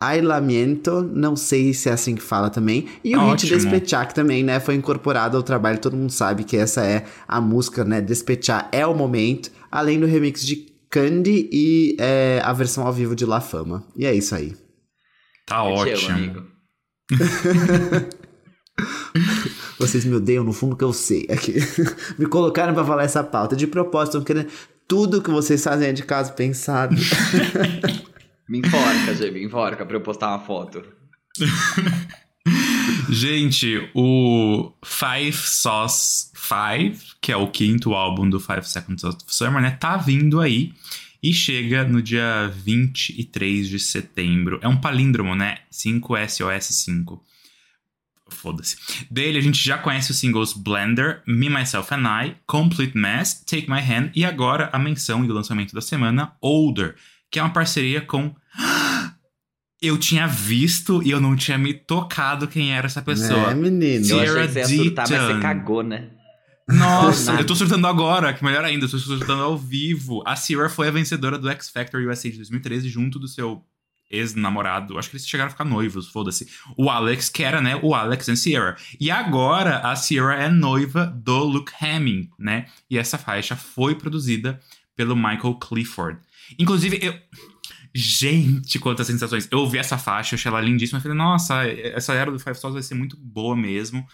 [0.00, 2.86] Ailamiento, não sei se é assim que fala também.
[3.02, 5.80] E o hit Despechar, que também, né, foi incorporado ao trabalho.
[5.80, 8.00] Todo mundo sabe que essa é a música, né?
[8.00, 9.50] Despechar é o momento.
[9.70, 13.84] Além do remix de Candy e é, a versão ao vivo de La Fama.
[13.96, 14.56] E é isso aí.
[15.46, 16.14] Tá Eu te amo, ótimo.
[16.14, 16.46] amigo.
[19.78, 21.26] Vocês me odeiam no fundo que eu sei.
[21.30, 21.54] Aqui.
[22.18, 23.56] me colocaram pra falar essa pauta.
[23.56, 24.50] De propósito, estão querendo
[24.86, 26.96] tudo que vocês fazem é de caso pensado.
[28.48, 30.82] Me enforca, Gê, me enforca pra eu postar uma foto.
[33.10, 39.62] Gente, o Five Sauce Five, que é o quinto álbum do Five Seconds of Summer,
[39.62, 39.70] né?
[39.72, 40.72] Tá vindo aí
[41.22, 44.58] e chega no dia 23 de setembro.
[44.62, 45.58] É um palíndromo, né?
[45.72, 47.18] 5SOS5.
[48.28, 48.76] Foda-se.
[49.10, 53.70] Dele a gente já conhece os singles Blender, Me, Myself and I, Complete Mess, Take
[53.70, 56.94] My Hand e agora a menção e o lançamento da semana, Older,
[57.30, 58.34] que é uma parceria com.
[59.80, 63.52] Eu tinha visto e eu não tinha me tocado quem era essa pessoa.
[63.52, 64.04] É, menino.
[64.04, 66.10] Eu Sierra achei que você ia surtar, mas você cagou, né?
[66.68, 70.22] Nossa, eu tô surtando agora, que melhor ainda, eu tô surtando ao vivo.
[70.26, 73.64] A Sierra foi a vencedora do X Factor USA de 2013 junto do seu
[74.10, 74.98] ex-namorado.
[74.98, 76.48] Acho que eles chegaram a ficar noivos, foda-se.
[76.76, 78.76] O Alex, que era, né, o Alex e Sierra.
[79.00, 82.66] E agora a Sierra é noiva do Luke Hemming, né?
[82.90, 84.60] E essa faixa foi produzida
[84.96, 86.18] pelo Michael Clifford.
[86.58, 87.14] Inclusive, eu.
[88.00, 89.48] Gente, quantas sensações.
[89.50, 91.00] Eu ouvi essa faixa, achei ela lindíssima.
[91.00, 94.06] Falei, nossa, essa era do Five Stars vai ser muito boa mesmo.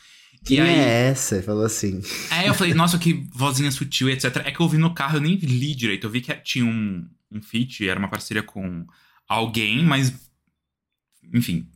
[0.43, 1.43] Quem e aí, é essa?
[1.43, 2.01] Falou assim.
[2.31, 4.37] é, eu falei, nossa, que vozinha sutil, etc.
[4.37, 6.07] É que eu ouvi no carro, eu nem li direito.
[6.07, 8.87] Eu vi que tinha um, um feat, era uma parceria com
[9.29, 10.15] alguém, mas.
[11.35, 11.69] Enfim,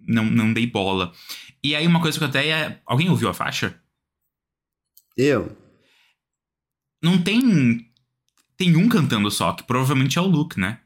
[0.00, 1.12] não, não dei bola.
[1.62, 2.80] E aí, uma coisa que eu até é.
[2.84, 3.80] Alguém ouviu a faixa?
[5.16, 5.56] Eu?
[7.00, 7.88] Não tem.
[8.56, 10.80] Tem um cantando só, que provavelmente é o Luke, né?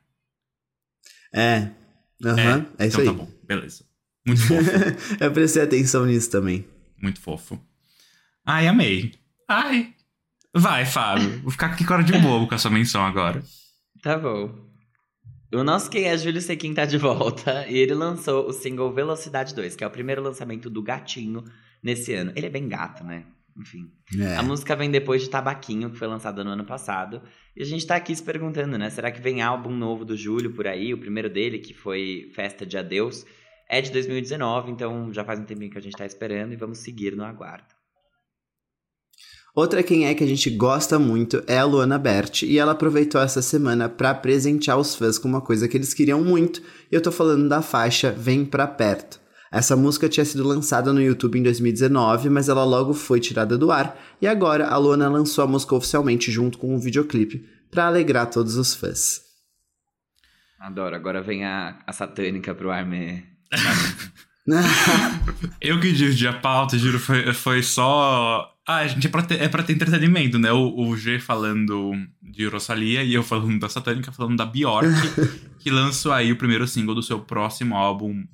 [1.36, 1.70] É.
[2.24, 3.18] Aham, é, isso então aí.
[3.18, 3.84] tá bom, beleza.
[4.26, 4.70] Muito fofo,
[5.20, 6.66] eu prestei atenção nisso também.
[7.00, 7.60] muito fofo.
[8.44, 9.12] Ai, amei.
[9.46, 9.94] Ai.
[10.54, 11.40] Vai, Fábio.
[11.42, 13.42] Vou ficar aqui com cara de bobo com a sua menção agora.
[14.02, 14.66] Tá bom.
[15.52, 19.54] O nosso quem é Júlio Sequin tá de volta e ele lançou o single Velocidade
[19.54, 21.44] 2, que é o primeiro lançamento do Gatinho
[21.82, 22.32] nesse ano.
[22.34, 23.24] Ele é bem gato, né?
[23.58, 23.90] Enfim.
[24.18, 24.36] É.
[24.36, 27.22] A música vem depois de Tabaquinho, que foi lançada no ano passado.
[27.56, 28.90] E a gente tá aqui se perguntando, né?
[28.90, 30.92] Será que vem álbum novo do Júlio por aí?
[30.92, 33.24] O primeiro dele, que foi Festa de Adeus,
[33.68, 36.78] é de 2019, então já faz um tempinho que a gente tá esperando e vamos
[36.78, 37.74] seguir no aguardo.
[39.54, 43.18] Outra quem é que a gente gosta muito é a Luana Berti, e ela aproveitou
[43.22, 46.60] essa semana pra presentear os fãs com uma coisa que eles queriam muito.
[46.92, 49.18] E eu tô falando da faixa Vem Pra Perto.
[49.50, 53.70] Essa música tinha sido lançada no YouTube em 2019, mas ela logo foi tirada do
[53.70, 58.30] ar, e agora a Luana lançou a música oficialmente junto com um videoclipe pra alegrar
[58.30, 59.20] todos os fãs.
[60.58, 60.96] Adoro.
[60.96, 63.22] Agora vem a, a satânica pro ar me...
[65.60, 68.48] Eu que dividi a pauta, juro, foi, foi só.
[68.66, 70.52] Ah, gente, é pra ter, é pra ter entretenimento, né?
[70.52, 74.86] O, o G falando de Rosalia e eu falando da Satânica, falando da Bjork,
[75.58, 78.24] que lançou aí o primeiro single do seu próximo álbum,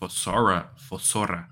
[0.00, 0.72] Fossora.
[0.88, 1.46] Fossora.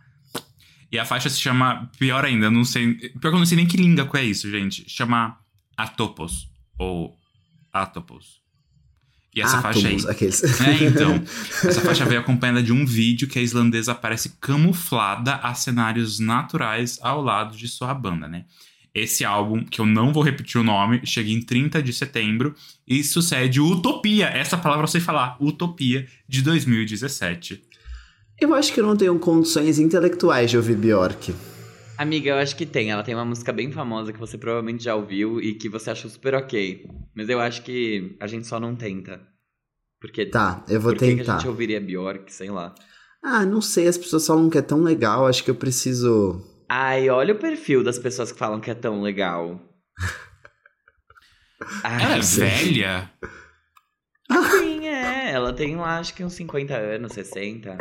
[0.91, 2.95] E a faixa se chama, pior ainda, eu não sei.
[2.95, 4.89] Pior que eu não sei nem que língua é isso, gente.
[4.89, 5.39] Chama
[5.77, 6.49] Atopos.
[6.79, 7.15] Ou
[7.71, 8.41] Atopos.
[9.35, 9.97] E essa faixa aí.
[9.97, 10.43] Átomos, aqueles.
[10.43, 11.23] É, então.
[11.69, 16.99] Essa faixa veio acompanhada de um vídeo que a islandesa aparece camuflada a cenários naturais
[17.03, 18.47] ao lado de sua banda, né?
[18.95, 22.55] Esse álbum, que eu não vou repetir o nome, chega em 30 de setembro
[22.87, 27.68] e sucede Utopia, essa palavra eu sei falar, Utopia, de 2017.
[28.40, 31.35] Eu acho que eu não tenho condições intelectuais de ouvir Bjork.
[31.96, 32.90] Amiga, eu acho que tem.
[32.90, 36.09] Ela tem uma música bem famosa que você provavelmente já ouviu e que você achou
[36.09, 36.87] super ok.
[37.14, 39.20] Mas eu acho que a gente só não tenta.
[40.01, 41.38] Porque Tá, eu vou por que que a tentar.
[41.38, 42.72] gente ouviria Bjork, sei lá.
[43.20, 46.40] Ah, não sei, as pessoas falam que é tão legal, acho que eu preciso.
[46.68, 49.61] Ai, olha o perfil das pessoas que falam que é tão legal.
[51.83, 53.11] Ai, Ela é velha?
[54.61, 55.33] Sim, é.
[55.33, 57.77] Ela tem lá, acho que uns 50 anos, 60.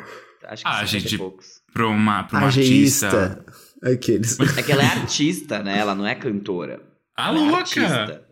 [0.48, 1.48] Acho que Ah, 50 gente, e poucos.
[1.74, 3.46] Pra uma, pra uma artista.
[3.84, 4.40] Aqueles.
[4.58, 5.78] É que ela é artista, né?
[5.78, 6.82] Ela não é cantora.
[7.16, 7.58] Ah, Ela é louca!
[7.58, 8.28] artista.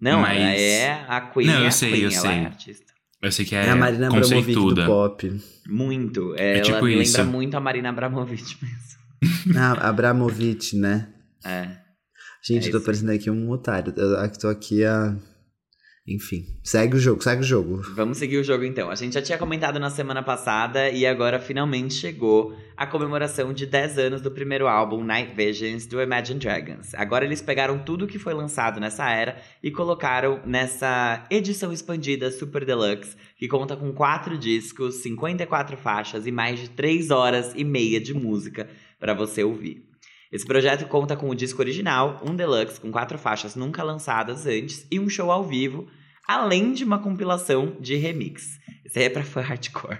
[0.00, 1.46] Não, Mas- ela é a Queen.
[1.46, 2.30] Não, é eu a sei, Queen, eu ela sei.
[2.30, 2.92] é artista.
[3.22, 5.40] Eu sei que É, é, a Marina Abramovic do pop.
[5.68, 6.34] Muito.
[6.38, 7.18] É ela tipo me isso.
[7.18, 9.00] lembra muito a Marina Abramovic mesmo.
[9.58, 11.08] Ah, Abramovic, né?
[11.44, 11.68] É.
[12.42, 13.92] Gente, É eu tô parecendo aqui um otário.
[13.94, 15.14] Eu eu tô aqui a
[16.10, 17.82] enfim, segue o jogo, segue o jogo.
[17.94, 18.90] Vamos seguir o jogo então.
[18.90, 23.64] A gente já tinha comentado na semana passada e agora finalmente chegou a comemoração de
[23.64, 26.94] 10 anos do primeiro álbum Night Visions do Imagine Dragons.
[26.94, 32.64] Agora eles pegaram tudo que foi lançado nessa era e colocaram nessa edição expandida Super
[32.64, 38.00] Deluxe, que conta com 4 discos, 54 faixas e mais de 3 horas e meia
[38.00, 38.68] de música
[38.98, 39.90] para você ouvir.
[40.32, 44.86] Esse projeto conta com o disco original, um deluxe com quatro faixas nunca lançadas antes
[44.88, 45.88] e um show ao vivo,
[46.30, 48.58] além de uma compilação de remix.
[48.84, 49.98] Isso aí é pra fã hardcore.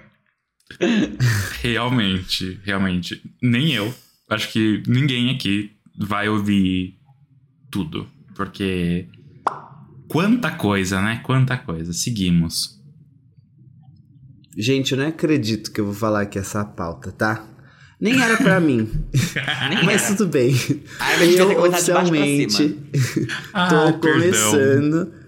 [1.61, 3.23] realmente, realmente.
[3.43, 3.93] Nem eu.
[4.29, 6.95] Acho que ninguém aqui vai ouvir
[7.71, 8.07] tudo.
[8.35, 9.09] Porque.
[10.09, 11.21] Quanta coisa, né?
[11.25, 11.93] Quanta coisa.
[11.93, 12.79] Seguimos.
[14.57, 17.47] Gente, eu não acredito que eu vou falar aqui essa pauta, tá?
[18.01, 18.91] Nem era pra mim.
[19.85, 20.55] Mas tudo bem.
[20.99, 22.79] Ai, eu oficialmente
[23.53, 25.20] ah, tô começando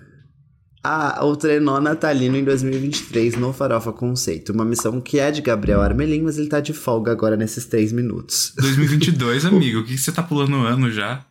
[0.82, 4.52] a, o trenó natalino em 2023 no Farofa Conceito.
[4.52, 7.92] Uma missão que é de Gabriel Armelin, mas ele tá de folga agora nesses três
[7.92, 8.52] minutos.
[8.56, 9.80] 2022, amigo.
[9.80, 11.24] O que você tá pulando o ano já?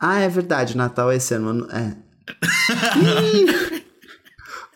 [0.00, 0.76] Ah, é verdade.
[0.76, 1.68] Natal é esse ano.
[1.70, 1.96] É.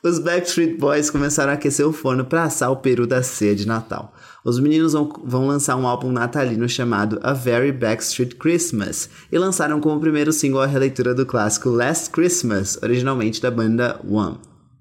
[0.02, 3.66] Os Backstreet Boys começaram a aquecer o forno para assar o peru da ceia de
[3.66, 4.14] Natal.
[4.44, 9.80] Os meninos vão, vão lançar um álbum natalino chamado A Very Backstreet Christmas e lançaram
[9.80, 14.38] como primeiro single a releitura do clássico Last Christmas, originalmente da banda One.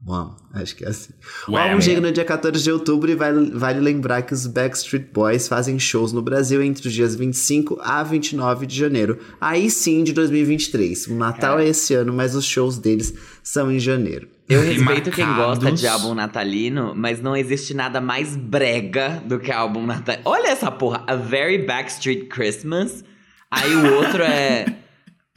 [0.07, 1.11] One, acho que é assim.
[1.49, 5.11] O álbum chega no dia 14 de outubro e vale, vale lembrar que os Backstreet
[5.11, 9.19] Boys fazem shows no Brasil entre os dias 25 a 29 de janeiro.
[9.41, 11.07] Aí sim, de 2023.
[11.07, 14.29] O Natal é, é esse ano, mas os shows deles são em janeiro.
[14.49, 19.51] Eu respeito quem gosta de álbum natalino, mas não existe nada mais brega do que
[19.51, 20.23] álbum natalino.
[20.25, 23.03] Olha essa porra, A Very Backstreet Christmas.
[23.51, 24.65] Aí o outro é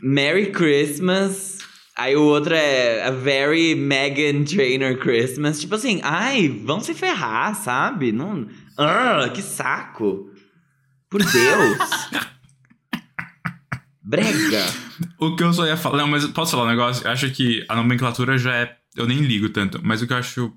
[0.00, 1.58] Merry Christmas.
[1.96, 5.60] Aí o outro é A Very Megan Trainer Christmas.
[5.60, 8.12] Tipo assim, ai, vão se ferrar, sabe?
[8.12, 8.42] Não.
[8.42, 10.30] Uh, que saco.
[11.10, 11.78] Por Deus.
[14.02, 14.64] Brega.
[15.18, 15.98] O que eu só ia falar.
[15.98, 17.04] Não, mas posso falar um negócio?
[17.04, 19.80] Eu acho que a nomenclatura já é eu nem ligo tanto.
[19.82, 20.52] Mas o que eu acho.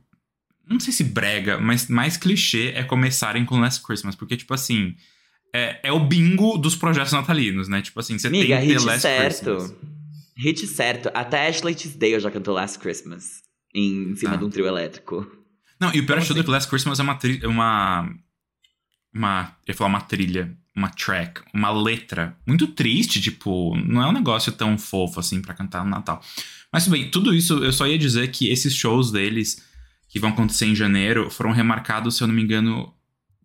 [0.68, 4.16] Não sei se brega, mas mais clichê é começarem com Last Christmas.
[4.16, 4.96] Porque, tipo assim.
[5.56, 7.82] É, é o bingo dos projetos natalinos, né?
[7.82, 9.56] Tipo assim, você Miga, tem que ter Last certo.
[9.56, 9.76] Christmas.
[10.36, 11.12] Hit certo.
[11.14, 13.44] Até Ashley Tisdale já cantou Last Christmas.
[13.74, 14.38] Em cima ah.
[14.38, 15.28] de um trio elétrico.
[15.80, 17.48] Não, e o pior de tudo é que Last Christmas é uma trilha.
[17.48, 18.10] Uma.
[19.14, 19.56] Uma.
[19.68, 20.58] Eu ia falar uma trilha.
[20.76, 21.42] Uma track.
[21.54, 22.36] Uma letra.
[22.48, 23.76] Muito triste, tipo.
[23.78, 26.22] Não é um negócio tão fofo assim para cantar no Natal.
[26.74, 29.64] Mas bem, tudo isso eu só ia dizer que esses shows deles,
[30.10, 32.92] que vão acontecer em janeiro, foram remarcados, se eu não me engano,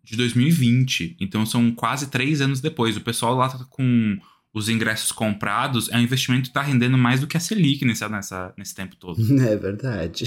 [0.03, 1.15] de 2020.
[1.19, 2.97] Então são quase três anos depois.
[2.97, 4.17] O pessoal lá tá com
[4.51, 8.09] os ingressos comprados, é um investimento que tá rendendo mais do que a Selic nessa,
[8.09, 9.21] nessa, nesse tempo todo.
[9.39, 10.25] É verdade.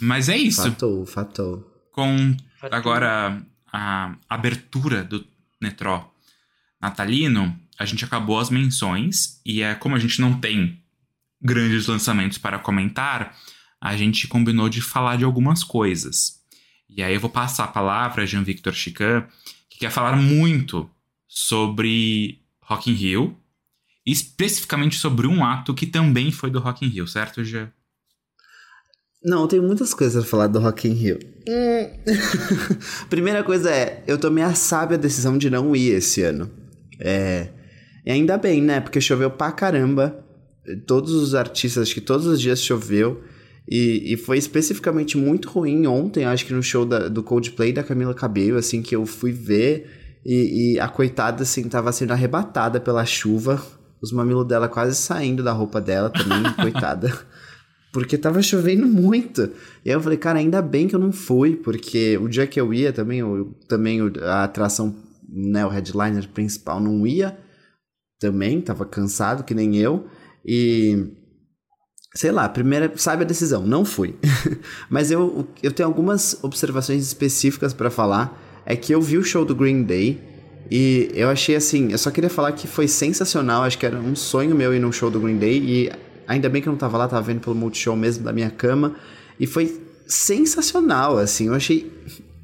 [0.00, 0.62] Mas é isso.
[0.62, 1.58] Fatou, fatou.
[1.92, 2.78] Com fatou.
[2.78, 5.26] agora a abertura do
[5.60, 6.10] Netró
[6.80, 10.82] natalino, a gente acabou as menções e é como a gente não tem
[11.46, 13.34] grandes lançamentos para comentar,
[13.80, 16.40] a gente combinou de falar de algumas coisas.
[16.88, 19.26] E aí eu vou passar a palavra a Jean-Victor Chican,
[19.70, 20.90] que quer falar muito
[21.28, 23.36] sobre Rock in Rio,
[24.04, 27.72] especificamente sobre um ato que também foi do Rock in Rio, certo, Jean?
[29.22, 31.18] Não, tem muitas coisas a falar do Rock in Rio.
[33.10, 36.50] Primeira coisa é, eu tomei a sábia decisão de não ir esse ano.
[37.00, 37.48] É,
[38.04, 38.80] e ainda bem, né?
[38.80, 40.25] Porque choveu pra caramba
[40.86, 43.22] todos os artistas, acho que todos os dias choveu.
[43.68, 47.82] E, e foi especificamente muito ruim ontem, acho que no show da, do Coldplay da
[47.82, 49.90] Camila Cabello, assim, que eu fui ver
[50.28, 53.64] e, e, a coitada, assim, tava sendo arrebatada pela chuva.
[54.02, 57.16] Os mamilos dela quase saindo da roupa dela também, coitada.
[57.92, 59.42] Porque tava chovendo muito.
[59.84, 62.60] E aí eu falei, cara, ainda bem que eu não fui, porque o dia que
[62.60, 64.96] eu ia também, eu, também a atração,
[65.28, 67.38] né, o headliner principal não ia.
[68.18, 70.08] Também, tava cansado, que nem eu.
[70.46, 71.08] E
[72.14, 74.14] sei lá, primeira, sabe a decisão, não fui.
[74.88, 78.42] Mas eu, eu tenho algumas observações específicas para falar.
[78.64, 80.20] É que eu vi o show do Green Day
[80.70, 84.16] e eu achei assim, eu só queria falar que foi sensacional, acho que era um
[84.16, 85.92] sonho meu ir num show do Green Day e
[86.26, 88.96] ainda bem que eu não tava lá, tava vendo pelo Multishow mesmo da minha cama
[89.38, 91.92] e foi sensacional, assim, eu achei,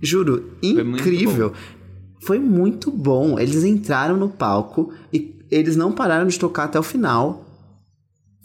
[0.01, 1.53] juro, incrível.
[1.53, 3.39] Foi muito, foi muito bom.
[3.39, 7.52] Eles entraram no palco e eles não pararam de tocar até o final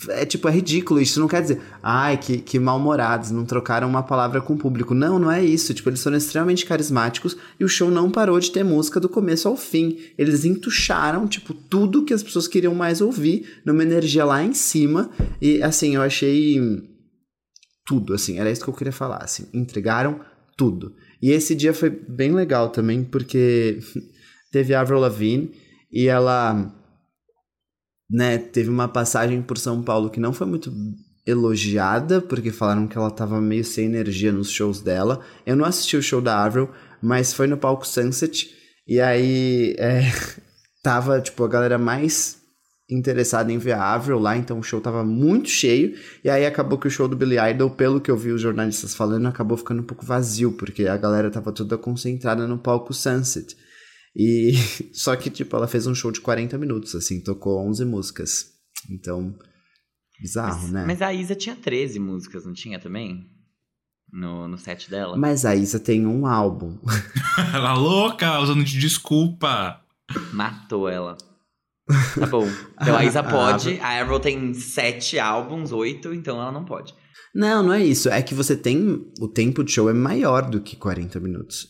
[0.09, 1.01] É tipo, é ridículo.
[1.01, 4.93] Isso não quer dizer, ai, que, que mal-humorados, não trocaram uma palavra com o público.
[4.93, 5.73] Não, não é isso.
[5.73, 9.47] Tipo, eles foram extremamente carismáticos e o show não parou de ter música do começo
[9.47, 9.97] ao fim.
[10.17, 15.09] Eles entucharam, tipo, tudo que as pessoas queriam mais ouvir, numa energia lá em cima.
[15.41, 16.59] E, assim, eu achei
[17.87, 19.47] tudo, assim, era isso que eu queria falar, assim.
[19.53, 20.19] Entregaram
[20.55, 20.93] tudo.
[21.21, 23.79] E esse dia foi bem legal também, porque
[24.51, 25.51] teve a Avril Lavigne
[25.91, 26.71] e ela
[28.09, 30.71] né, teve uma passagem por São Paulo que não foi muito
[31.25, 35.19] elogiada, porque falaram que ela tava meio sem energia nos shows dela.
[35.45, 36.69] Eu não assisti o show da Avril,
[37.01, 38.49] mas foi no palco Sunset,
[38.87, 40.03] e aí é,
[40.81, 42.37] tava, tipo, a galera mais
[42.89, 45.93] interessada em ver a Avril lá, então o show tava muito cheio,
[46.23, 48.95] e aí acabou que o show do Billy Idol, pelo que eu vi os jornalistas
[48.95, 53.57] falando, acabou ficando um pouco vazio, porque a galera tava toda concentrada no palco Sunset.
[54.17, 54.53] E
[54.91, 58.47] só que tipo, ela fez um show de 40 minutos assim, tocou 11 músicas.
[58.89, 59.37] Então,
[60.19, 60.85] bizarro, mas, né?
[60.87, 63.29] Mas a Isa tinha 13 músicas, não tinha também?
[64.11, 65.15] No, no set dela.
[65.17, 66.79] Mas a Isa tem um álbum.
[67.53, 69.81] ela louca, usando de desculpa.
[70.33, 71.17] Matou ela.
[72.17, 72.47] Tá bom.
[72.81, 73.79] Então a Isa pode.
[73.79, 76.95] A Avril tem sete álbuns, oito, então ela não pode.
[77.35, 78.09] Não, não é isso.
[78.09, 79.11] É que você tem.
[79.19, 81.67] O tempo de show é maior do que 40 minutos.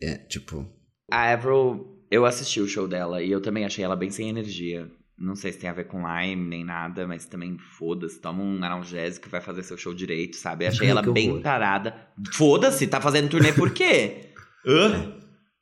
[0.00, 0.79] É, tipo.
[1.10, 4.90] A Avril, eu assisti o show dela e eu também achei ela bem sem energia.
[5.18, 8.18] Não sei se tem a ver com Lyme nem nada, mas também foda-se.
[8.20, 10.66] Toma um analgésico e vai fazer seu show direito, sabe?
[10.66, 11.42] Achei ela bem horror.
[11.42, 11.94] parada.
[12.32, 14.30] Foda-se, tá fazendo turnê por quê?
[14.66, 15.12] Hã?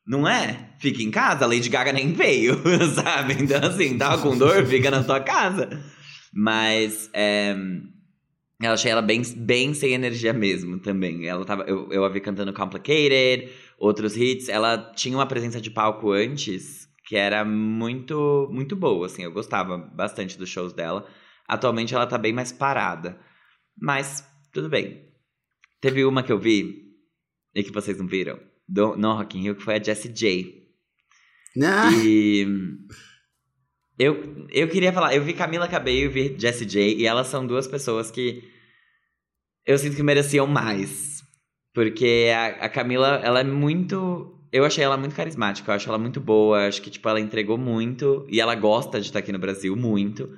[0.06, 0.70] Não é?
[0.78, 2.54] Fica em casa, a Lady Gaga nem veio,
[2.94, 3.34] sabe?
[3.34, 5.68] Então, assim, tava com dor, fica na tua casa.
[6.32, 7.54] Mas, é,
[8.60, 11.26] eu achei ela bem, bem sem energia mesmo também.
[11.26, 14.48] Ela tava, eu, eu a vi cantando Complicated, outros hits.
[14.48, 19.22] Ela tinha uma presença de palco antes que era muito, muito boa, assim.
[19.22, 21.08] Eu gostava bastante dos shows dela.
[21.46, 23.18] Atualmente ela tá bem mais parada.
[23.80, 24.22] Mas,
[24.52, 25.08] tudo bem.
[25.80, 26.88] Teve uma que eu vi
[27.54, 30.68] e que vocês não viram, do, no Rock in Rio, que foi a Jessie J.
[31.62, 31.90] Ah.
[32.04, 32.46] E...
[33.98, 37.46] Eu, eu queria falar, eu vi Camila Cabello e vi Jessie J, e elas são
[37.46, 38.44] duas pessoas que
[39.66, 41.17] eu sinto que mereciam mais.
[41.78, 44.36] Porque a, a Camila, ela é muito.
[44.50, 47.56] Eu achei ela muito carismática, eu acho ela muito boa, acho que, tipo, ela entregou
[47.56, 50.28] muito, e ela gosta de estar aqui no Brasil muito.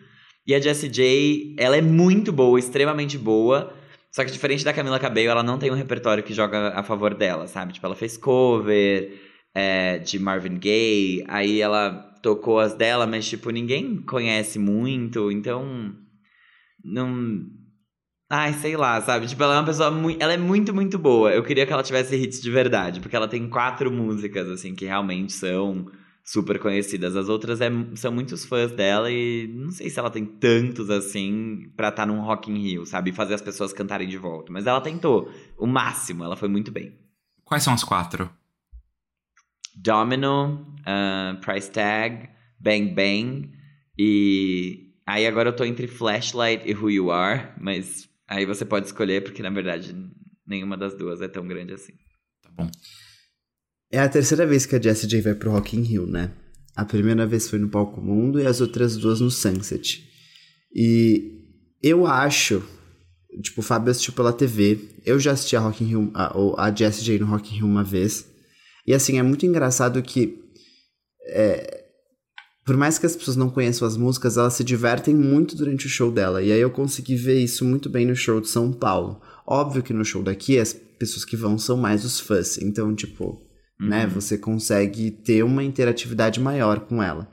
[0.47, 3.73] E a Jessie J, ela é muito boa, extremamente boa,
[4.13, 7.15] só que diferente da Camila Cabello, ela não tem um repertório que joga a favor
[7.15, 7.73] dela, sabe?
[7.73, 9.19] Tipo, ela fez cover
[9.55, 11.91] é, de Marvin Gaye, aí ela
[12.23, 15.95] tocou as dela, mas, tipo, ninguém conhece muito, então.
[16.85, 17.47] Não.
[18.33, 19.27] Ai, sei lá, sabe?
[19.27, 20.23] Tipo, ela é uma pessoa muito.
[20.23, 21.33] Ela é muito, muito boa.
[21.33, 24.85] Eu queria que ela tivesse hits de verdade, porque ela tem quatro músicas, assim, que
[24.85, 25.91] realmente são
[26.23, 27.17] super conhecidas.
[27.17, 31.73] As outras é, são muitos fãs dela e não sei se ela tem tantos assim
[31.77, 33.11] pra estar tá num Rock in Rio, sabe?
[33.11, 34.53] Fazer as pessoas cantarem de volta.
[34.53, 35.29] Mas ela tentou
[35.59, 36.97] o máximo, ela foi muito bem.
[37.45, 38.31] Quais são as quatro?
[39.75, 42.29] Domino, uh, Price Tag,
[42.61, 43.51] Bang Bang
[43.99, 48.87] e aí agora eu tô entre Flashlight e Who You Are, mas aí você pode
[48.87, 49.95] escolher porque na verdade
[50.47, 51.93] nenhuma das duas é tão grande assim.
[52.43, 52.71] Tá bom.
[53.93, 56.33] É a terceira vez que a Jessie J vai pro Rock in Rio, né?
[56.77, 60.09] A primeira vez foi no Palco Mundo e as outras duas no Sunset.
[60.73, 61.41] E
[61.83, 62.63] eu acho,
[63.43, 64.79] tipo, o Fábio assistiu pela TV.
[65.05, 67.67] Eu já assisti a Rock in Rio, a, a Jessie J no Rock in Rio
[67.67, 68.31] uma vez.
[68.87, 70.39] E assim, é muito engraçado que.
[71.27, 71.80] É,
[72.65, 75.91] por mais que as pessoas não conheçam as músicas, elas se divertem muito durante o
[75.91, 76.43] show dela.
[76.43, 79.21] E aí eu consegui ver isso muito bem no show de São Paulo.
[79.47, 82.59] Óbvio que no show daqui as pessoas que vão são mais os fãs.
[82.59, 83.43] Então, tipo,
[83.81, 83.89] uhum.
[83.89, 87.29] né, você consegue ter uma interatividade maior com ela.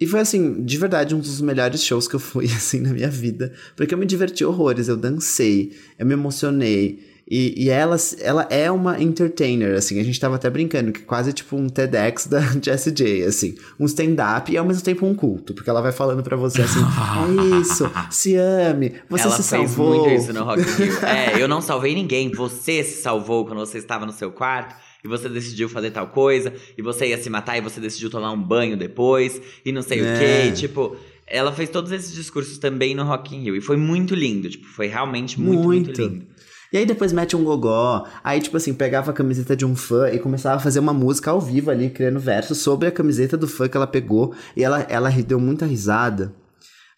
[0.00, 3.10] E foi assim, de verdade, um dos melhores shows que eu fui assim na minha
[3.10, 7.09] vida, porque eu me diverti horrores, eu dancei, eu me emocionei.
[7.30, 10.00] E, e ela, ela é uma entertainer, assim.
[10.00, 13.54] A gente tava até brincando que quase tipo um TEDx da Jessie J, assim.
[13.78, 15.54] Um stand-up e ao mesmo tempo um culto.
[15.54, 19.70] Porque ela vai falando para você assim: é isso, se ame, você ela se fez
[19.70, 19.96] salvou.
[19.96, 21.06] muito isso no Rock Rio.
[21.06, 22.32] é, eu não salvei ninguém.
[22.32, 24.74] Você se salvou quando você estava no seu quarto
[25.04, 28.32] e você decidiu fazer tal coisa, e você ia se matar e você decidiu tomar
[28.32, 30.02] um banho depois, e não sei é.
[30.02, 30.52] o quê.
[30.52, 33.56] tipo, ela fez todos esses discursos também no Rock in Rio.
[33.56, 36.26] E foi muito lindo, tipo, foi realmente muito, muito, muito lindo.
[36.72, 38.06] E aí depois mete um gogó.
[38.22, 41.30] Aí, tipo assim, pegava a camiseta de um fã e começava a fazer uma música
[41.30, 44.34] ao vivo ali, criando versos sobre a camiseta do fã que ela pegou.
[44.56, 46.32] E ela, ela deu muita risada.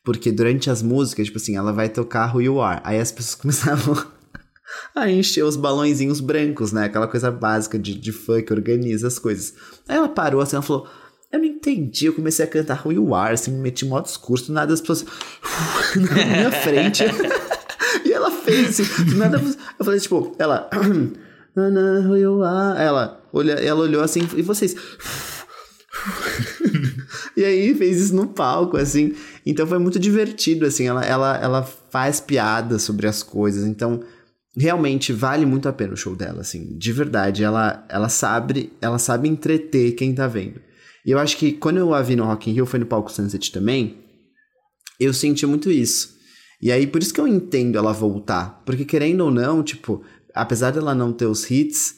[0.04, 2.80] Porque durante as músicas, tipo assim, ela vai tocar Who You Are.
[2.84, 3.96] Aí as pessoas começavam
[4.94, 6.84] a encher os balãozinhos brancos, né?
[6.84, 9.54] Aquela coisa básica de, de fã que organiza as coisas.
[9.88, 10.86] Aí ela parou assim, ela falou.
[11.30, 14.04] Eu não entendi, eu comecei a cantar Who You Are, assim, me meti em modo
[14.04, 15.06] discurso, nada as pessoas
[15.96, 17.04] na minha frente.
[18.22, 19.42] ela fez, assim, nada,
[19.78, 20.70] eu falei, tipo, ela,
[21.54, 24.74] Are, ela, olha, ela olhou assim, e vocês...
[27.36, 29.14] e aí fez isso no palco, assim.
[29.44, 30.86] Então foi muito divertido, assim.
[30.86, 33.64] Ela, ela, ela faz piadas sobre as coisas.
[33.64, 34.02] Então,
[34.56, 36.76] realmente vale muito a pena o show dela, assim.
[36.78, 40.60] De verdade, ela, ela sabe, ela sabe entreter quem tá vendo.
[41.04, 43.12] E eu acho que quando eu a vi no Rock in Rio, foi no palco
[43.12, 43.98] Sunset também,
[44.98, 46.16] eu senti muito isso.
[46.62, 48.62] E aí, por isso que eu entendo ela voltar.
[48.64, 50.02] Porque querendo ou não, tipo,
[50.34, 51.96] apesar dela não ter os hits,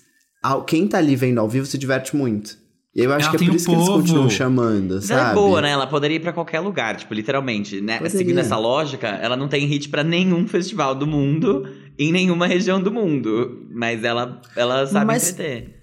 [0.67, 2.57] quem tá ali vendo ao vivo se diverte muito.
[2.97, 3.99] E eu acho Ela que é por um isso que eles povo.
[4.01, 5.21] continuam chamando, Mas sabe?
[5.21, 5.71] ela é boa, né?
[5.71, 7.81] Ela poderia ir pra qualquer lugar, tipo, literalmente.
[7.81, 7.99] Né?
[7.99, 8.17] Poderia.
[8.19, 11.67] Seguindo essa lógica, ela não tem hit pra nenhum festival do mundo,
[11.99, 13.67] em nenhuma região do mundo.
[13.75, 15.75] Mas ela, ela sabe Mas- entreter.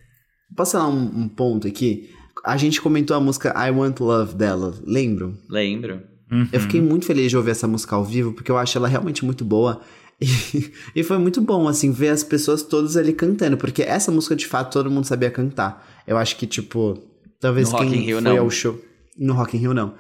[0.55, 2.09] Posso falar um, um ponto aqui?
[2.45, 5.34] A gente comentou a música I Want Love dela, lembram?
[5.49, 6.01] Lembro.
[6.32, 6.47] Uhum.
[6.51, 9.23] Eu fiquei muito feliz de ouvir essa música ao vivo, porque eu acho ela realmente
[9.25, 9.82] muito boa.
[10.23, 14.36] E, e foi muito bom, assim, ver as pessoas todas ali cantando, porque essa música,
[14.36, 15.84] de fato, todo mundo sabia cantar.
[16.05, 16.95] Eu acho que, tipo,
[17.39, 18.38] talvez No quem Rock in Rio, foi não.
[18.39, 18.79] ao show...
[19.17, 19.95] No Rock in Rio, não.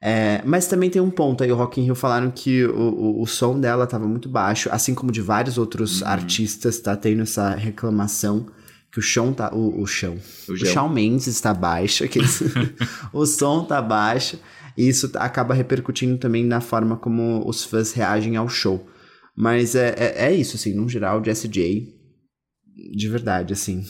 [0.00, 2.70] É, mas também tem um ponto aí, o Rock in Rio falaram que o,
[3.18, 6.08] o, o som dela tava muito baixo, assim como de vários outros Uhum.
[6.08, 8.46] artistas, tá tendo essa reclamação
[8.90, 9.52] que o chão tá...
[9.54, 10.16] O, o chão...
[10.48, 10.56] O O.
[10.56, 12.42] Shawn Mendes está baixo, aqueles-
[13.12, 14.38] o som tá baixo,
[14.78, 18.88] e isso acaba repercutindo também na forma como os fãs reagem ao show.
[19.36, 21.92] Mas é, é, é isso, assim, no geral, Jessie J,
[22.94, 23.82] de verdade, assim,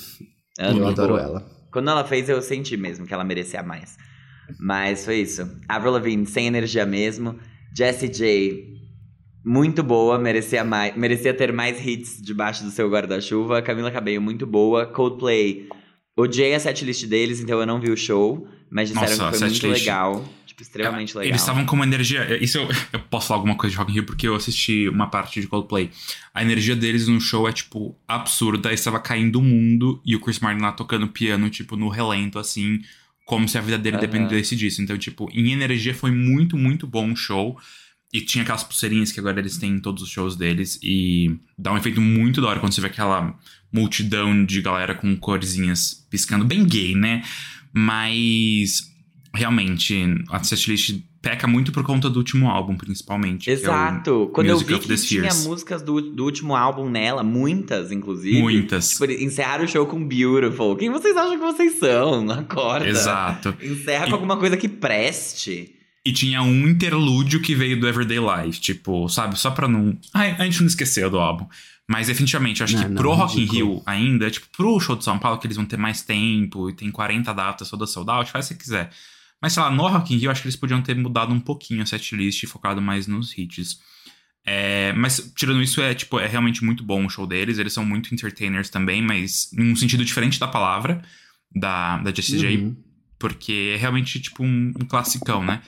[0.58, 1.22] é eu adoro boa.
[1.22, 1.50] ela.
[1.70, 3.98] Quando ela fez, eu senti mesmo que ela merecia mais.
[4.58, 5.46] Mas foi isso.
[5.68, 7.38] Avril Lavigne, sem energia mesmo.
[7.76, 8.64] Jessie J,
[9.44, 13.60] muito boa, merecia, mais, merecia ter mais hits debaixo do seu guarda-chuva.
[13.60, 14.86] Camila Cabello, muito boa.
[14.86, 15.68] Coldplay,
[16.16, 18.48] odiei a setlist deles, então eu não vi o show.
[18.70, 20.37] Mas disseram Nossa, que foi muito legal.
[20.60, 21.30] Extremamente legal.
[21.30, 22.42] Eles estavam com uma energia.
[22.42, 25.06] Isso eu, eu posso falar alguma coisa de Rock in Rio porque eu assisti uma
[25.08, 25.90] parte de Coldplay.
[26.34, 28.72] A energia deles no show é, tipo, absurda.
[28.72, 32.80] Estava caindo o mundo e o Chris Martin lá tocando piano, tipo, no relento, assim,
[33.24, 34.06] como se a vida dele Aham.
[34.06, 34.82] dependesse disso.
[34.82, 37.58] Então, tipo, em energia foi muito, muito bom o show.
[38.12, 40.78] E tinha aquelas pulseirinhas que agora eles têm em todos os shows deles.
[40.82, 43.38] E dá um efeito muito da hora quando você vê aquela
[43.70, 46.44] multidão de galera com corzinhas piscando.
[46.44, 47.22] Bem gay, né?
[47.72, 48.88] Mas
[49.34, 53.44] realmente a setlist peca muito por conta do último álbum, principalmente.
[53.44, 54.30] que é o Exato.
[54.32, 55.46] Quando eu Music vi of the que tinha Spheres.
[55.46, 58.40] músicas do, do último álbum nela, muitas, inclusive.
[58.40, 58.90] Muitas.
[58.90, 60.76] Tipo, encerraram o show com Beautiful.
[60.76, 62.30] Quem vocês acham que vocês são?
[62.30, 62.88] Acorda.
[62.88, 63.54] Exato.
[63.60, 65.74] Encerra E- com alguma coisa que preste.
[66.04, 69.38] E tinha um interlúdio que veio do Everyday Life, tipo, sabe?
[69.38, 69.98] Só pra não.
[70.14, 71.46] Ai, a gente não esqueceu do álbum.
[71.90, 73.44] Mas definitivamente, eu acho Não, que não, pro Rock in.
[73.46, 76.74] Rio ainda, tipo, pro show de São Paulo, que eles vão ter mais tempo e
[76.74, 78.90] tem 40 datas toda sold out, faz se você quiser.
[79.40, 81.40] Mas sei lá, no Rock in Rio, eu acho que eles podiam ter mudado um
[81.40, 83.78] pouquinho a setlist e focado mais nos hits.
[84.44, 87.58] É, mas tirando isso, é tipo, é realmente muito bom o show deles.
[87.58, 91.02] Eles são muito entertainers também, mas em um sentido diferente da palavra
[91.54, 92.76] da, da Jessie J, Uhum.
[93.18, 95.62] porque é realmente tipo um, um classicão, né?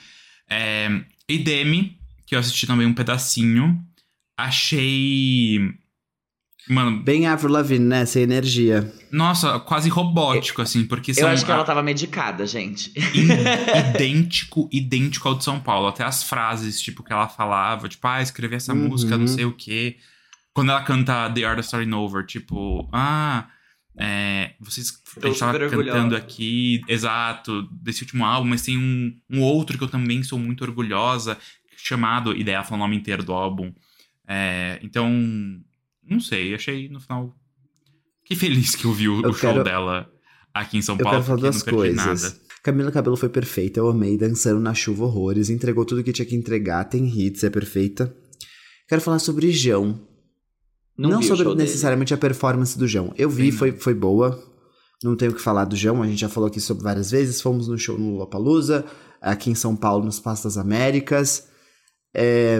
[0.49, 0.89] É,
[1.29, 3.81] e Demi, que eu assisti também um pedacinho,
[4.37, 5.73] achei.
[6.69, 8.05] Mano, Bem Avril Lavigne, né?
[8.05, 8.93] Sem energia.
[9.11, 12.93] nossa, quase robótico, assim, porque são Eu acho que ela a- tava medicada, gente.
[13.93, 15.87] idêntico, idêntico ao de São Paulo.
[15.87, 18.89] Até as frases, tipo, que ela falava, tipo, ah, escrevi essa Uhum.
[18.89, 19.97] música, não sei o quê.
[20.53, 23.47] Quando ela canta The Art of Starting Over, tipo, ah,
[23.97, 26.17] é, vocês Tô a gente tava super cantando orgulhosa.
[26.17, 30.63] aqui, exato, desse último álbum, mas tem um, um outro que eu também sou muito
[30.63, 31.37] orgulhosa,
[31.75, 33.73] chamado, e daí ela fala o nome inteiro do álbum.
[34.27, 35.09] É, então,
[36.07, 37.35] não sei, achei no final.
[38.23, 40.09] Fiquei feliz que eu vi o, Eu o show quero- dela
[40.53, 42.23] aqui em São Eu Paulo, quero falar não perdi coisas.
[42.23, 42.35] nada.
[42.63, 46.35] Camila Cabelo foi perfeita, eu amei, dançando na chuva horrores, entregou tudo que tinha que
[46.35, 48.15] entregar, tem hits, é perfeita.
[48.87, 49.99] Quero falar sobre Jão.
[50.97, 51.67] Não, vi o sobre show dele.
[51.67, 53.11] necessariamente a performance do Jão.
[53.17, 54.39] Eu vi, Sim, foi, foi boa.
[55.03, 57.41] Não tenho o que falar do Jão, a gente já falou aqui sobre várias vezes.
[57.41, 58.85] Fomos no show no Lollapalooza,
[59.19, 61.47] aqui em São Paulo, no Espaço das Américas.
[62.13, 62.59] É,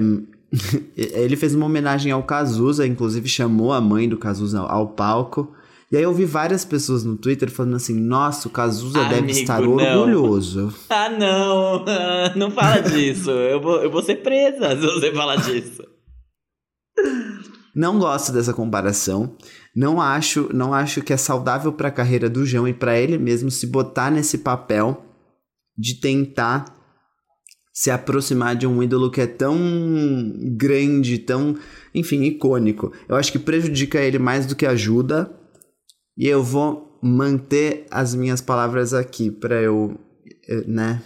[0.96, 5.54] Ele fez uma homenagem ao Cazuza, inclusive chamou a mãe do Cazuza ao palco.
[5.92, 9.40] E aí eu vi várias pessoas no Twitter falando assim: nossa, o Cazuza deve Amigo,
[9.40, 9.72] estar não.
[9.72, 10.74] orgulhoso.
[10.90, 11.86] Ah, não!
[12.36, 13.30] Não fala disso.
[13.32, 15.84] Eu vou, eu vou ser presa se você falar disso.
[17.76, 19.36] Não gosto dessa comparação.
[19.76, 23.18] Não acho, não acho que é saudável para a carreira do João e para ele
[23.18, 25.06] mesmo se botar nesse papel
[25.78, 26.66] de tentar
[27.82, 29.58] se aproximar de um ídolo que é tão
[30.56, 31.58] grande, tão,
[31.96, 32.94] enfim, icônico.
[33.10, 35.32] Eu acho que prejudica ele mais do que ajuda.
[36.16, 40.00] E eu vou manter as minhas palavras aqui para eu
[40.48, 41.02] eh, né?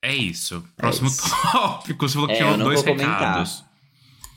[0.00, 0.62] É isso.
[0.76, 1.20] Próximo isso.
[1.50, 2.08] tópico.
[2.08, 3.18] Você falou que É, tinha eu não dois vou comentar.
[3.18, 3.64] recados.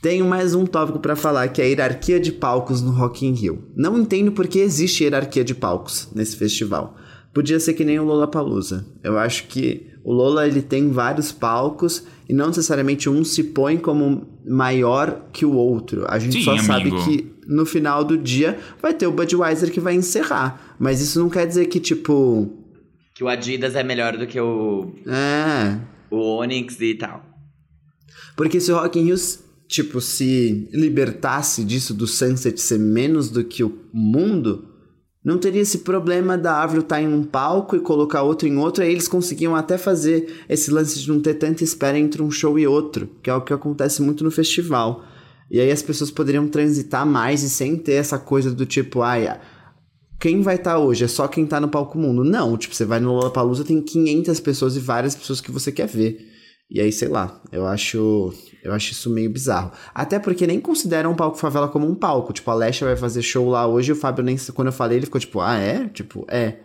[0.02, 3.34] Tenho mais um tópico pra falar, que é a hierarquia de palcos no Rock in
[3.34, 3.70] Rio.
[3.76, 6.96] Não entendo por que existe hierarquia de palcos nesse festival.
[7.32, 8.84] Podia ser que nem o Lollapalooza.
[9.00, 13.78] Eu acho que o Lola ele tem vários palcos e não necessariamente um se põe
[13.78, 16.04] como maior que o outro.
[16.08, 17.04] A gente Sim, só sabe amigo.
[17.04, 20.76] que no final do dia vai ter o Budweiser que vai encerrar.
[20.78, 22.52] Mas isso não quer dizer que, tipo.
[23.14, 25.78] Que o Adidas é melhor do que o, É.
[26.10, 27.24] o Onyx e tal.
[28.36, 29.16] Porque se o Rock in Rio,
[29.68, 34.68] tipo, se libertasse disso do Sunset ser menos do que o mundo,
[35.24, 38.84] não teria esse problema da Avril estar em um palco e colocar outro em outro,
[38.84, 42.58] aí eles conseguiam até fazer esse lance de não ter tanta espera entre um show
[42.58, 45.02] e outro, que é o que acontece muito no festival.
[45.50, 49.40] E aí as pessoas poderiam transitar mais e sem ter essa coisa do tipo, ai,
[50.20, 51.04] quem vai estar hoje?
[51.04, 52.22] É só quem tá no palco mundo.
[52.22, 55.86] Não, tipo, você vai no Lollapalooza, tem 500 pessoas e várias pessoas que você quer
[55.86, 56.33] ver.
[56.70, 59.70] E aí, sei lá, eu acho, eu acho isso meio bizarro.
[59.94, 62.32] Até porque nem consideram o palco favela como um palco.
[62.32, 64.98] Tipo, a Lesha vai fazer show lá hoje e o Fábio nem quando eu falei,
[64.98, 65.88] ele ficou tipo, ah, é?
[65.88, 66.58] Tipo, é.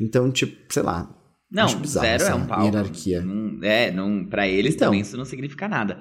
[0.00, 1.12] Então, tipo, sei lá.
[1.50, 2.64] Não, Acho bizarro zero é um palco.
[2.64, 3.20] hierarquia.
[3.20, 4.86] Não- é, não, pra eles Então.
[4.88, 5.98] também isso não significa nada.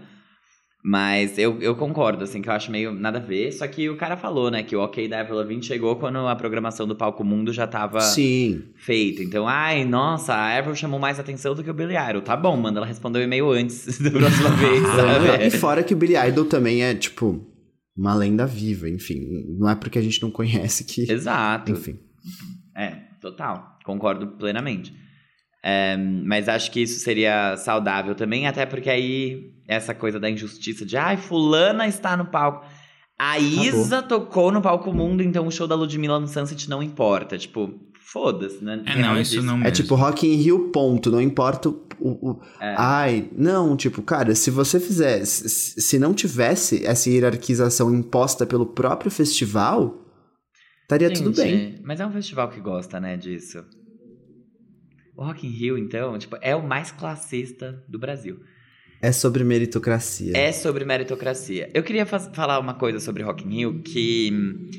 [0.84, 3.52] Mas eu, eu concordo, assim, que eu acho meio nada a ver.
[3.52, 6.36] Só que o cara falou, né, que o OK da Avril Lavigne chegou quando a
[6.36, 8.64] programação do Palco Mundo já tava Sim.
[8.76, 9.22] feita.
[9.22, 12.24] Então, ai, nossa, a Avril chamou mais atenção do que o Billy Idol.
[12.24, 15.52] Tá bom, manda ela responder o e-mail antes da próxima vez, e sabe?
[15.52, 17.46] fora que o Billy Idol também é, tipo,
[17.96, 19.20] uma lenda viva, enfim.
[19.60, 21.12] Não é porque a gente não conhece que.
[21.12, 21.72] Exato.
[21.72, 22.00] Enfim.
[22.76, 23.78] É, total.
[23.84, 24.94] Concordo plenamente.
[25.64, 30.86] É, mas acho que isso seria saudável também, até porque aí essa coisa da injustiça
[30.86, 32.66] de ai, fulana está no palco.
[33.20, 37.38] A Isa tocou no palco mundo, então o show da Ludmilla no Sunset não importa.
[37.38, 37.72] Tipo,
[38.12, 38.82] foda-se, né?
[38.88, 39.72] É, tem não, isso não É mesmo.
[39.74, 41.12] tipo Rock in Rio, ponto.
[41.12, 41.86] Não importa o.
[42.00, 42.74] o- o- É.
[42.80, 45.48] Ai, não, tipo, cara, se você fizesse.
[45.80, 50.04] Se não tivesse essa hierarquização imposta pelo próprio festival,
[50.82, 51.80] estaria tudo Gente, bem.
[51.84, 53.64] Mas é um festival que gosta, né, disso.
[55.16, 58.40] O Rock in Rio, então, tipo, é o mais classista do Brasil.
[59.02, 60.38] É sobre meritocracia.
[60.38, 61.70] É sobre meritocracia.
[61.74, 64.70] Eu queria falar uma coisa sobre Rock in Rio que hum,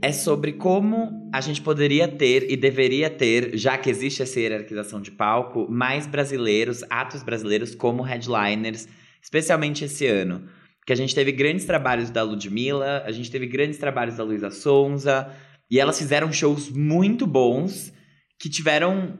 [0.00, 5.00] é sobre como a gente poderia ter e deveria ter, já que existe essa hierarquização
[5.00, 8.86] de palco, mais brasileiros, atos brasileiros como headliners,
[9.20, 10.44] especialmente esse ano.
[10.78, 14.50] Porque a gente teve grandes trabalhos da Ludmilla, a gente teve grandes trabalhos da Luísa
[14.50, 15.28] Sonza,
[15.70, 17.92] e elas fizeram shows muito bons
[18.38, 19.18] que tiveram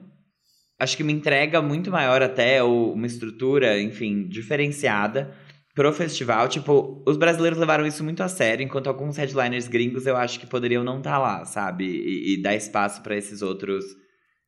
[0.78, 5.34] acho que uma entrega muito maior até, ou uma estrutura, enfim, diferenciada
[5.74, 6.48] pro festival.
[6.48, 10.46] Tipo, os brasileiros levaram isso muito a sério, enquanto alguns headliners gringos eu acho que
[10.46, 11.84] poderiam não estar lá, sabe?
[11.84, 13.84] E, e dar espaço para esses outros.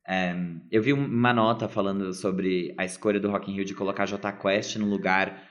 [0.07, 0.35] É,
[0.71, 4.31] eu vi uma nota falando sobre a escolha do Rock in Rio de colocar J
[4.33, 5.43] Quest no lugar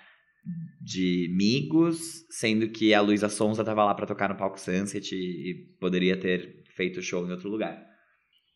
[0.82, 5.18] de Migos, sendo que a Luísa Sonza tava lá para tocar no palco Sunset e,
[5.50, 7.89] e poderia ter feito show em outro lugar.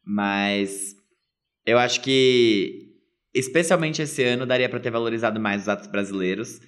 [0.04, 0.94] Mas
[1.66, 2.92] eu acho que,
[3.34, 6.60] especialmente esse ano, daria pra ter valorizado mais os atos brasileiros.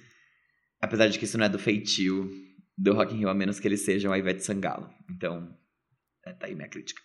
[0.81, 2.31] Apesar de que isso não é do feitio
[2.77, 4.89] do Rock in Rio, a menos que eles sejam a Ivete Sangalo.
[5.09, 5.49] Então,
[6.25, 7.01] é, tá aí minha crítica.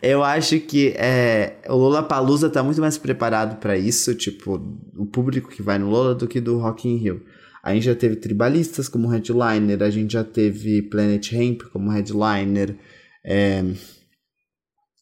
[0.00, 4.54] Eu acho que é, o Lollapalooza tá muito mais preparado pra isso, tipo,
[4.96, 7.24] o público que vai no Lola do que do Rock in Rio.
[7.62, 12.76] A gente já teve Tribalistas como headliner, a gente já teve Planet Hemp como headliner,
[13.24, 13.64] é,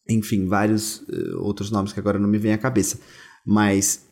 [0.09, 2.99] enfim, vários eh, outros nomes que agora não me vêm à cabeça.
[3.45, 4.05] Mas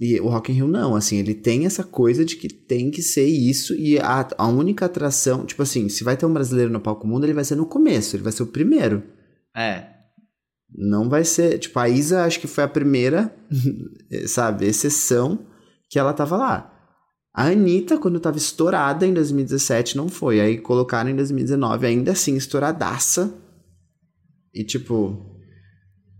[0.00, 3.02] e o Rock in Rio não, assim, ele tem essa coisa de que tem que
[3.02, 6.80] ser isso e a, a única atração, tipo assim, se vai ter um brasileiro no
[6.80, 9.02] palco mundo, ele vai ser no começo, ele vai ser o primeiro.
[9.56, 9.88] É,
[10.72, 11.58] Não vai ser.
[11.58, 13.34] Tipo, a Isa acho que foi a primeira,
[14.26, 15.46] sabe, exceção
[15.88, 16.74] que ela tava lá.
[17.34, 20.40] A Anitta, quando tava estourada em 2017, não foi.
[20.40, 23.32] Aí colocaram em 2019, ainda assim, estouradaça.
[24.58, 25.24] E, tipo,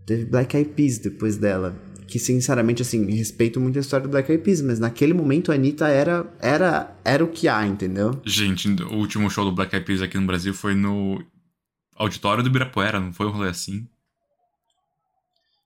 [0.05, 1.77] teve Black Eyed Peas depois dela.
[2.07, 5.55] Que, sinceramente, assim, respeito muito a história do Black Eyed Peas, mas naquele momento a
[5.55, 8.19] Anitta era, era, era o que há, entendeu?
[8.25, 11.21] Gente, o último show do Black Eyed Peas aqui no Brasil foi no
[11.97, 13.85] auditório do Ibirapuera, não foi um rolê assim?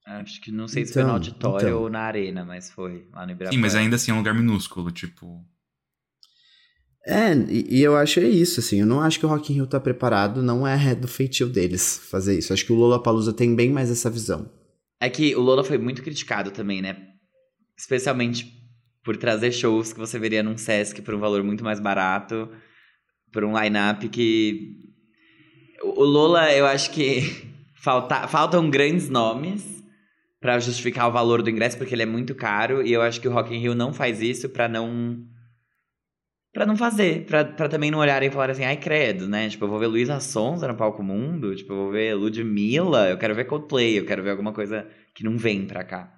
[0.05, 1.81] acho que não sei se foi no Então, auditório então.
[1.81, 3.51] ou na arena, mas foi lá no Ibirapuera.
[3.51, 5.45] Sim, mas ainda assim é um lugar minúsculo, tipo...
[7.05, 9.67] É, e, eu acho é isso, assim, eu não acho que o Rock in Rio
[9.67, 12.53] tá preparado, não é do feitio deles fazer isso.
[12.53, 14.49] Acho que o Lollapalooza tem bem mais essa visão.
[15.01, 16.95] É que o Lola foi muito criticado também, né?
[17.77, 18.53] Especialmente
[19.03, 22.49] por trazer shows que você veria num Sesc por um valor muito mais barato,
[23.33, 24.77] por um line-up que.
[25.83, 27.21] O o Lola, eu acho que
[27.75, 29.83] falta, faltam grandes nomes
[30.39, 33.27] para justificar o valor do ingresso, porque ele é muito caro, e eu acho que
[33.27, 35.25] o Rock in Rio não faz isso para não
[36.53, 39.49] para não fazer, pra, pra também não olharem e falarem assim, ai credo, né?
[39.49, 43.17] Tipo, eu vou ver Luísa Sonza no Palco Mundo, tipo, eu vou ver Ludmilla, eu
[43.17, 46.13] quero ver Coldplay, eu quero ver alguma coisa que não vem pra cá.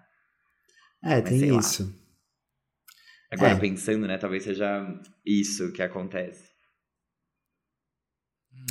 [1.01, 1.83] É, Mas, tem isso.
[1.83, 2.05] Lá.
[3.31, 3.59] Agora, é.
[3.59, 4.85] pensando, né, talvez seja
[5.25, 6.43] isso que acontece.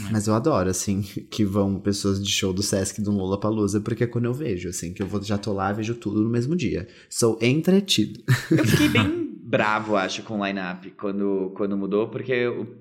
[0.00, 0.12] É.
[0.12, 1.00] Mas eu adoro, assim,
[1.30, 4.68] que vão pessoas de show do Sesc do Lula Palusa, porque é quando eu vejo,
[4.68, 6.86] assim, que eu vou, já tô lá, vejo tudo no mesmo dia.
[7.08, 8.22] Sou entretido.
[8.50, 9.23] Eu fiquei bem
[9.54, 12.76] bravo, acho, com o line-up quando, quando mudou, porque o,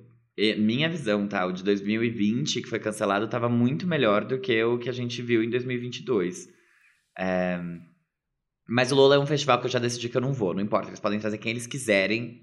[0.58, 1.46] minha visão, tá?
[1.46, 5.22] O de 2020, que foi cancelado, tava muito melhor do que o que a gente
[5.22, 6.50] viu em 2022.
[7.16, 7.60] É...
[8.68, 10.64] Mas o Lola é um festival que eu já decidi que eu não vou, não
[10.64, 10.90] importa.
[10.90, 12.42] Eles podem trazer quem eles quiserem,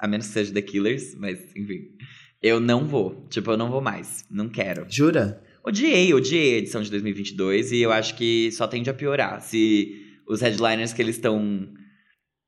[0.00, 1.96] a menos que seja The Killers, mas enfim.
[2.42, 3.28] Eu não vou.
[3.28, 4.24] Tipo, eu não vou mais.
[4.28, 4.84] Não quero.
[4.90, 5.40] Jura?
[5.64, 9.40] Odiei, odiei a edição de 2022 e eu acho que só tende a piorar.
[9.40, 11.72] Se os headliners que eles estão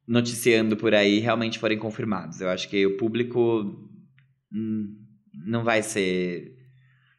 [0.07, 2.40] noticiando por aí realmente forem confirmados.
[2.40, 3.74] Eu acho que o público
[4.52, 4.94] hum,
[5.46, 6.52] não vai ser.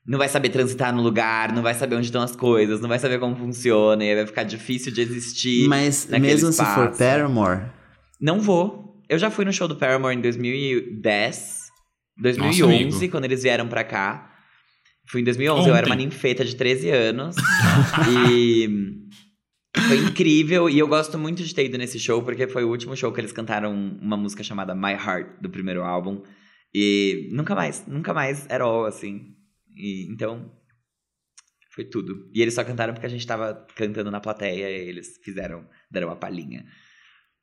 [0.05, 2.99] Não vai saber transitar no lugar, não vai saber onde estão as coisas, não vai
[2.99, 5.67] saber como funciona, e vai ficar difícil de existir.
[5.67, 6.69] Mas mesmo espaço.
[6.69, 7.63] se for Paramore?
[8.21, 9.03] Não vou.
[9.09, 11.65] Eu já fui no show do Paramore em 2010.
[12.17, 14.31] 2011, Nossa, quando eles vieram pra cá.
[15.07, 15.69] Fui em 2011, Ontem.
[15.69, 17.35] eu era uma ninfeta de 13 anos.
[18.09, 19.04] e
[19.87, 20.69] foi incrível.
[20.69, 23.19] E eu gosto muito de ter ido nesse show, porque foi o último show que
[23.19, 26.21] eles cantaram uma música chamada My Heart, do primeiro álbum.
[26.73, 29.35] E nunca mais, nunca mais era all, assim.
[29.75, 30.51] E, então,
[31.71, 32.29] foi tudo.
[32.33, 36.07] E eles só cantaram porque a gente tava cantando na plateia e eles fizeram, deram
[36.07, 36.65] uma palhinha.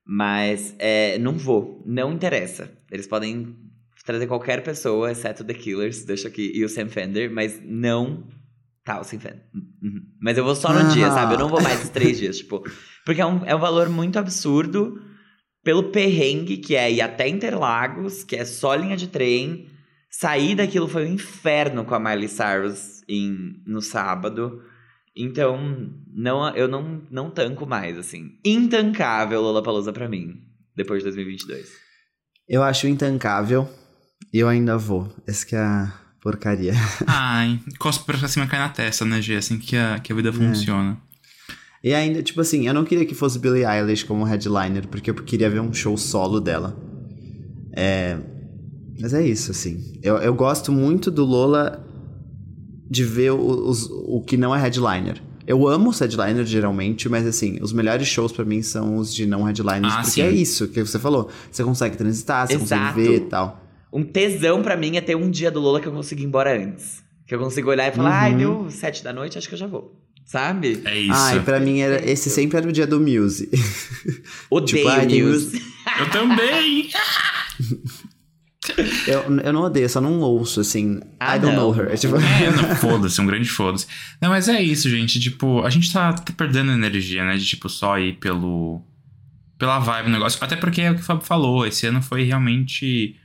[0.05, 2.77] Mas é, não vou, não interessa.
[2.91, 3.57] Eles podem
[4.05, 8.27] trazer qualquer pessoa, exceto The Killers, deixa aqui, e o Sam Fender, mas não.
[8.85, 9.45] Tá, o Fender.
[9.55, 10.03] Uhum.
[10.21, 10.93] Mas eu vou só no ah.
[10.93, 11.35] dia, sabe?
[11.35, 12.63] Eu não vou mais três dias, tipo.
[13.07, 15.01] Porque é um, é um valor muito absurdo
[15.63, 19.69] pelo perrengue que é ir até Interlagos, que é só linha de trem.
[20.11, 24.61] Sair daquilo foi um inferno com a Miley Cyrus em, no sábado.
[25.17, 28.39] Então, não, eu não, não tanco mais, assim.
[28.45, 30.35] Intancável Lollapalooza pra mim,
[30.75, 31.71] depois de 2022.
[32.49, 33.69] Eu acho intancável.
[34.33, 35.15] E eu ainda vou.
[35.27, 36.73] Essa que é a porcaria.
[37.07, 39.37] Ai, cospe pra cima cai na testa, né, G?
[39.37, 40.33] Assim que a, que a vida é.
[40.33, 40.97] funciona.
[41.85, 45.15] E ainda, tipo assim, eu não queria que fosse Billie Eilish como headliner, porque eu
[45.17, 46.79] queria ver um show solo dela.
[47.73, 48.17] É.
[49.01, 49.99] Mas é isso, assim.
[50.01, 51.85] Eu, eu gosto muito do Lola
[52.89, 55.21] de ver o, os, o que não é headliner.
[55.45, 59.27] Eu amo os headliners geralmente, mas assim, os melhores shows para mim são os de
[59.27, 60.23] não headliners, ah, porque sim.
[60.23, 61.29] é isso que você falou.
[61.51, 62.95] Você consegue transitar, você Exato.
[62.95, 63.62] consegue ver e tal
[63.93, 66.57] um tesão para mim é ter um dia do Lola que eu consigo ir embora
[66.57, 67.03] antes.
[67.27, 68.17] Que eu consigo olhar e falar, uhum.
[68.17, 70.01] ai, deu sete da noite, acho que eu já vou.
[70.25, 70.81] Sabe?
[70.85, 71.15] É isso.
[71.15, 73.51] Ai, pra mim, era, esse sempre era o dia do Muse.
[74.49, 75.63] Odeio tipo, Muse.
[75.99, 76.89] eu também!
[79.07, 81.01] eu, eu não odeio, só não ouço, assim.
[81.19, 81.71] Ah, I don't não.
[81.71, 81.99] know her.
[81.99, 82.17] Tipo...
[82.17, 83.87] É, não, foda-se, um grande foda-se.
[84.21, 85.21] Não, mas é isso, gente.
[85.21, 87.37] Tipo, a gente tá, tá perdendo energia, né?
[87.37, 88.83] De, tipo, só ir pelo...
[89.59, 90.43] Pela vibe do negócio.
[90.43, 91.67] Até porque é o que o Fábio falou.
[91.67, 93.17] Esse ano foi realmente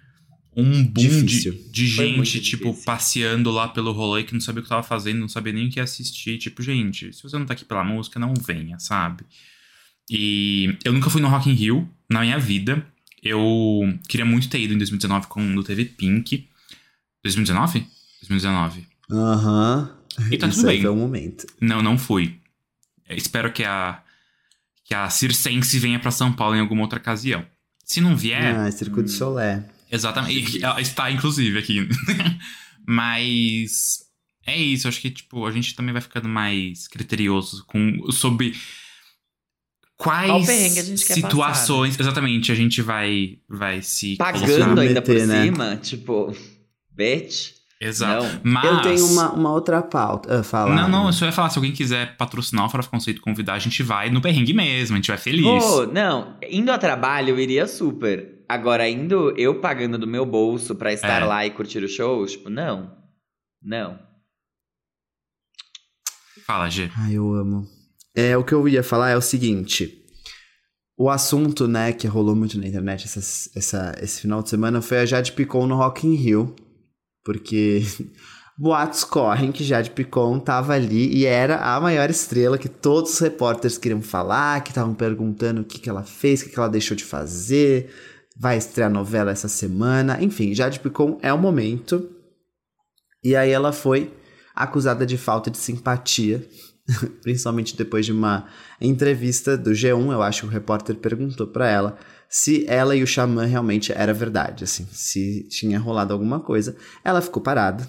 [0.58, 2.84] um boom de, de gente, tipo, difícil.
[2.84, 5.70] passeando lá pelo rolê que não sabia o que tava fazendo, não sabia nem o
[5.70, 6.40] que assistir.
[6.40, 9.24] Tipo, gente, se você não tá aqui pela música, não venha, sabe?
[10.10, 12.84] E eu nunca fui no Rock in Rio na minha vida.
[13.22, 16.50] Eu queria muito ter ido em 2019 quando teve Pink.
[17.24, 17.86] 2019?
[18.22, 18.88] 2019.
[19.12, 19.96] Aham.
[20.20, 20.28] Uhum.
[20.32, 20.82] E tá tudo bem.
[20.82, 21.46] Foi o momento.
[21.62, 22.36] Não, não fui.
[23.08, 24.02] Eu espero que a
[24.84, 27.46] que a Circense venha para São Paulo em alguma outra ocasião.
[27.84, 28.56] Se não vier.
[28.56, 29.66] Ah, Circuito hum, Solé.
[29.92, 30.64] Exatamente.
[30.64, 31.88] Ela está, inclusive, aqui.
[32.86, 34.06] Mas.
[34.46, 38.56] É isso, acho que, tipo, a gente também vai ficando mais criterioso com, sobre
[39.98, 41.98] quais a situações.
[41.98, 42.10] Passar, né?
[42.10, 44.16] Exatamente, a gente vai, vai se.
[44.16, 45.44] Pagando ainda por né?
[45.44, 46.34] cima, tipo,
[46.96, 47.57] bitch.
[47.80, 48.24] Exato.
[48.24, 48.42] Não.
[48.44, 48.66] Mas...
[48.66, 50.40] Eu tenho uma, uma outra pauta.
[50.40, 50.76] Uh, falar.
[50.76, 51.50] Não, não, eu só ia falar.
[51.50, 54.98] Se alguém quiser patrocinar o Farofa Conceito convidar, a gente vai no perrengue mesmo, a
[54.98, 55.64] gente vai feliz.
[55.64, 58.44] Pô, não, indo a trabalho eu iria super.
[58.50, 61.26] Agora, indo eu pagando do meu bolso pra estar é.
[61.26, 62.92] lá e curtir o show, tipo, não.
[63.62, 64.00] Não.
[66.46, 66.90] Fala, G.
[66.98, 67.68] Ai, eu amo.
[68.16, 70.04] É, o que eu ia falar é o seguinte.
[70.98, 73.20] O assunto, né, que rolou muito na internet essa,
[73.56, 76.56] essa, esse final de semana foi a Jade Picon no Rock in Rio.
[77.28, 77.84] Porque
[78.58, 83.20] boatos correm que Jade Picon tava ali e era a maior estrela que todos os
[83.20, 86.70] repórteres queriam falar, que estavam perguntando o que, que ela fez, o que, que ela
[86.70, 87.94] deixou de fazer
[88.40, 90.24] vai estrear novela essa semana.
[90.24, 92.10] Enfim, Jade Picon é o momento.
[93.22, 94.14] E aí ela foi
[94.56, 96.48] acusada de falta de simpatia
[97.22, 98.48] principalmente depois de uma
[98.80, 101.98] entrevista do G1, eu acho que o repórter perguntou para ela
[102.30, 106.76] se ela e o xamã realmente era verdade, assim, se tinha rolado alguma coisa.
[107.04, 107.88] Ela ficou parada,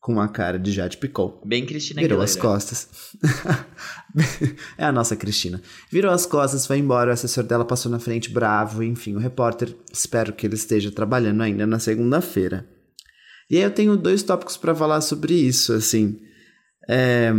[0.00, 1.40] com uma cara de Jade Picou.
[1.44, 2.30] Bem Cristina Virou Aguilera.
[2.30, 2.88] as costas.
[4.78, 5.60] é a nossa Cristina.
[5.90, 9.76] Virou as costas, foi embora, o assessor dela passou na frente bravo, enfim, o repórter,
[9.92, 12.66] espero que ele esteja trabalhando ainda na segunda-feira.
[13.50, 16.18] E aí eu tenho dois tópicos para falar sobre isso, assim.
[16.88, 17.32] É...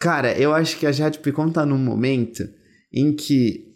[0.00, 2.42] Cara, eu acho que a Jade Picon tá num momento
[2.92, 3.73] em que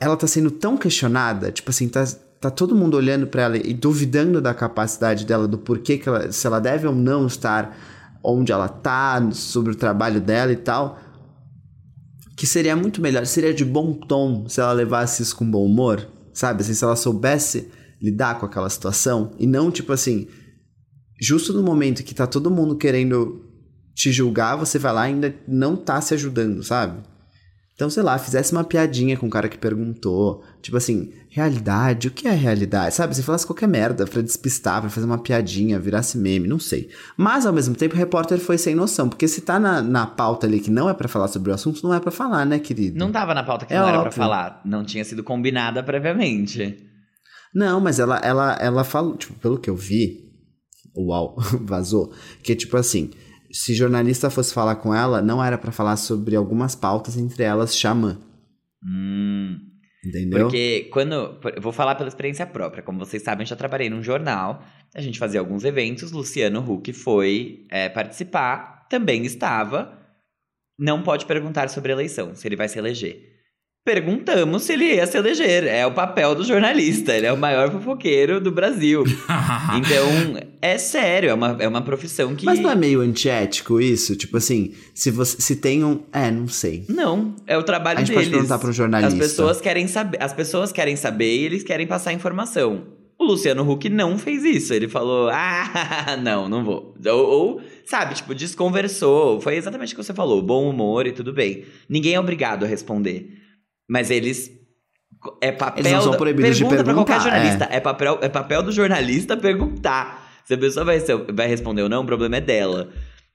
[0.00, 2.04] ela tá sendo tão questionada, tipo assim, tá,
[2.40, 6.30] tá todo mundo olhando para ela e duvidando da capacidade dela, do porquê que ela,
[6.30, 7.76] se ela deve ou não estar
[8.22, 10.98] onde ela tá, sobre o trabalho dela e tal,
[12.36, 16.06] que seria muito melhor, seria de bom tom se ela levasse isso com bom humor,
[16.34, 16.62] sabe?
[16.62, 17.70] Assim, se ela soubesse
[18.02, 20.28] lidar com aquela situação e não tipo assim,
[21.18, 23.42] justo no momento que tá todo mundo querendo
[23.94, 27.00] te julgar, você vai lá e ainda não tá se ajudando, sabe?
[27.76, 30.42] Então, sei lá, fizesse uma piadinha com o cara que perguntou.
[30.62, 32.94] Tipo assim, realidade, o que é realidade?
[32.94, 33.14] Sabe?
[33.14, 36.88] Se falasse qualquer merda pra despistar, pra fazer uma piadinha, virasse meme, não sei.
[37.18, 39.10] Mas, ao mesmo tempo, o repórter foi sem noção.
[39.10, 41.82] Porque se tá na, na pauta ali que não é pra falar sobre o assunto,
[41.86, 42.98] não é pra falar, né, querido?
[42.98, 44.16] Não tava na pauta que É não era pra óbvio.
[44.22, 44.62] falar.
[44.64, 46.82] Não tinha sido combinada previamente.
[47.54, 50.24] Não, mas ela, ela, ela falou, tipo, pelo que eu vi,
[50.96, 52.10] UOL vazou,
[52.42, 53.10] que tipo assim,
[53.56, 57.76] se jornalista fosse falar com ela, não era pra falar sobre algumas pautas, entre elas
[57.76, 58.18] Xamã,
[58.84, 59.58] Hum.
[60.04, 60.42] entendeu?
[60.46, 61.40] Porque quando.
[61.54, 62.82] Eu vou falar pela experiência própria.
[62.82, 64.62] Como vocês sabem, eu já trabalhei num jornal.
[64.94, 66.12] A gente fazia alguns eventos.
[66.12, 68.86] Luciano Huck foi é, participar.
[68.88, 69.98] Também estava.
[70.78, 73.35] Não pode perguntar sobre eleição, se ele vai se eleger.
[73.86, 75.62] Perguntamos se ele ia se eleger.
[75.64, 77.12] É o papel do jornalista.
[77.16, 79.04] Ele é o maior fofoqueiro do Brasil.
[79.76, 81.30] Então, é sério.
[81.30, 82.44] É uma, é uma profissão que.
[82.44, 84.16] Mas não é meio antiético isso?
[84.16, 86.00] Tipo assim, se você se tem um.
[86.12, 86.84] É, não sei.
[86.88, 88.24] Não, é o trabalho A gente deles.
[88.24, 89.14] pode perguntar pro jornalista.
[89.14, 92.84] As pessoas querem saber, as pessoas querem saber e eles querem passar informação.
[93.18, 94.74] O Luciano Huck não fez isso.
[94.74, 96.94] Ele falou: "Ah, não, não vou".
[97.06, 99.40] Ou, ou, sabe, tipo, desconversou.
[99.40, 101.64] Foi exatamente o que você falou, bom humor e tudo bem.
[101.88, 103.45] Ninguém é obrigado a responder.
[103.88, 104.50] Mas eles
[105.40, 107.68] é papel Eles não são proibidos de pergunta pra qualquer perguntar, jornalista.
[107.70, 107.80] É.
[107.80, 110.26] papel, é papel do jornalista perguntar.
[110.44, 111.00] Se a pessoa vai,
[111.34, 112.90] vai responder ou não, o problema é dela.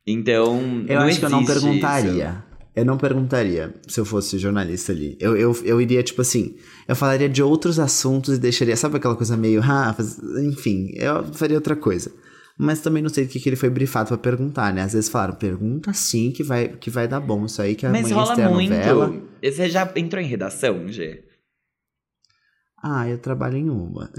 [0.08, 2.30] Então, Eu não acho que eu não perguntaria.
[2.30, 2.52] isso.
[2.74, 5.18] Eu não perguntaria se eu fosse jornalista ali.
[5.20, 6.56] Eu, eu, eu iria, tipo assim,
[6.88, 9.94] eu falaria de outros assuntos e deixaria, sabe aquela coisa meio, ah,
[10.48, 12.12] enfim, eu faria outra coisa.
[12.64, 14.84] Mas também não sei o que, que ele foi brifado pra perguntar, né?
[14.84, 17.44] Às vezes falaram, pergunta sim que vai, que vai dar bom.
[17.46, 18.70] Isso aí que Mas amanhã rola muito.
[18.70, 19.14] novela.
[19.44, 21.24] Você já entrou em redação, G?
[22.84, 24.12] Ah, eu trabalho em uma.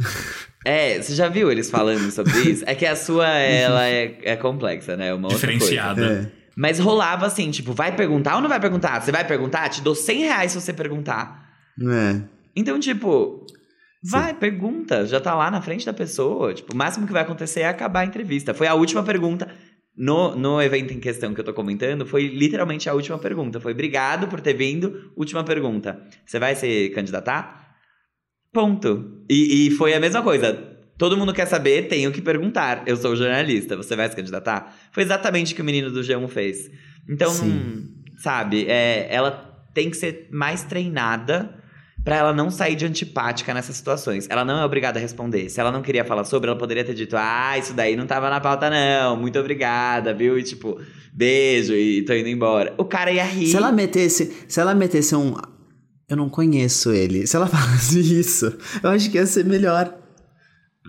[0.65, 2.65] É, você já viu eles falando sobre isso?
[2.67, 5.11] É que a sua, ela é, é complexa, né?
[5.11, 5.59] É uma outra coisa.
[5.59, 6.05] Diferenciada.
[6.05, 6.33] É.
[6.57, 9.01] Mas rolava assim, tipo, vai perguntar ou não vai perguntar?
[9.01, 9.69] Você vai perguntar?
[9.69, 11.49] Te dou 100 reais se você perguntar.
[11.81, 12.21] É.
[12.57, 13.47] Então, tipo,
[14.03, 15.07] vai, pergunta.
[15.07, 16.53] Já tá lá na frente da pessoa.
[16.55, 18.53] Tipo, o máximo que vai acontecer é acabar a entrevista.
[18.53, 19.49] Foi a última pergunta.
[19.95, 23.61] No, no evento em questão que eu tô comentando, foi literalmente a última pergunta.
[23.61, 25.13] Foi obrigado por ter vindo.
[25.15, 26.01] Última pergunta.
[26.25, 27.77] Você vai se candidatar?
[28.53, 29.25] Ponto.
[29.29, 30.53] E, e foi a mesma coisa.
[30.99, 32.85] Todo mundo quer saber, tenho que perguntar.
[32.87, 34.75] Eu sou jornalista, você vai se candidatar?
[34.93, 36.71] Foi exatamente o que o menino do G1 fez.
[37.09, 37.89] Então, Sim.
[38.19, 41.62] sabe, é, ela tem que ser mais treinada
[42.05, 44.27] pra ela não sair de antipática nessas situações.
[44.29, 45.49] Ela não é obrigada a responder.
[45.49, 48.29] Se ela não queria falar sobre, ela poderia ter dito: Ah, isso daí não tava
[48.31, 49.17] na pauta, não.
[49.17, 50.39] Muito obrigada, viu?
[50.39, 50.81] E tipo,
[51.13, 52.75] beijo e tô indo embora.
[52.79, 53.49] O cara ia rir.
[53.49, 55.35] Se ela metesse, se ela metesse um
[56.09, 57.27] eu não conheço ele.
[57.27, 59.95] Se ela falasse isso, eu acho que ia ser melhor.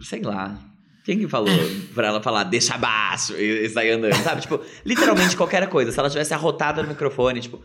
[0.01, 0.59] Sei lá.
[1.05, 1.49] Quem que falou
[1.93, 4.41] pra ela falar, deixa abaixo e, e sair andando, sabe?
[4.41, 5.91] Tipo, literalmente qualquer coisa.
[5.91, 7.61] Se ela tivesse arrotado no microfone, tipo,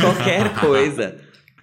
[0.00, 1.16] qualquer coisa.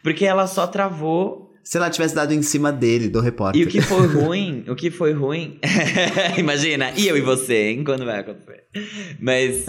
[0.06, 1.52] Porque ela só travou.
[1.64, 3.60] Se ela tivesse dado em cima dele, do repórter.
[3.60, 5.60] E o que foi ruim, o que foi ruim.
[6.38, 7.84] Imagina, e eu e você, hein?
[7.84, 8.66] Quando vai acontecer?
[9.20, 9.66] Mas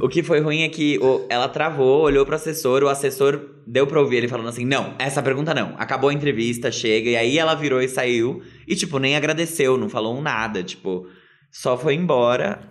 [0.00, 3.86] o que foi ruim é que o- ela travou, olhou pro assessor, o assessor deu
[3.86, 5.74] pra ouvir ele falando assim: não, essa pergunta não.
[5.78, 7.08] Acabou a entrevista, chega.
[7.08, 8.42] E aí ela virou e saiu.
[8.68, 10.62] E, tipo, nem agradeceu, não falou um nada.
[10.62, 11.06] Tipo,
[11.50, 12.70] só foi embora.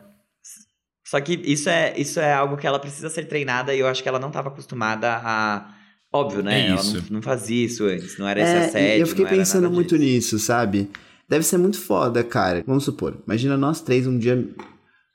[1.04, 4.04] Só que isso é, isso é algo que ela precisa ser treinada e eu acho
[4.04, 5.74] que ela não estava acostumada a.
[6.12, 6.62] Óbvio, né?
[6.62, 6.96] É ela isso.
[6.98, 8.98] não, não fazia isso antes, não era esse É, assédio.
[8.98, 10.36] e eu fiquei não era pensando nada muito disso.
[10.36, 10.90] nisso, sabe?
[11.28, 12.64] Deve ser muito foda, cara.
[12.66, 14.48] Vamos supor, imagina nós três um dia,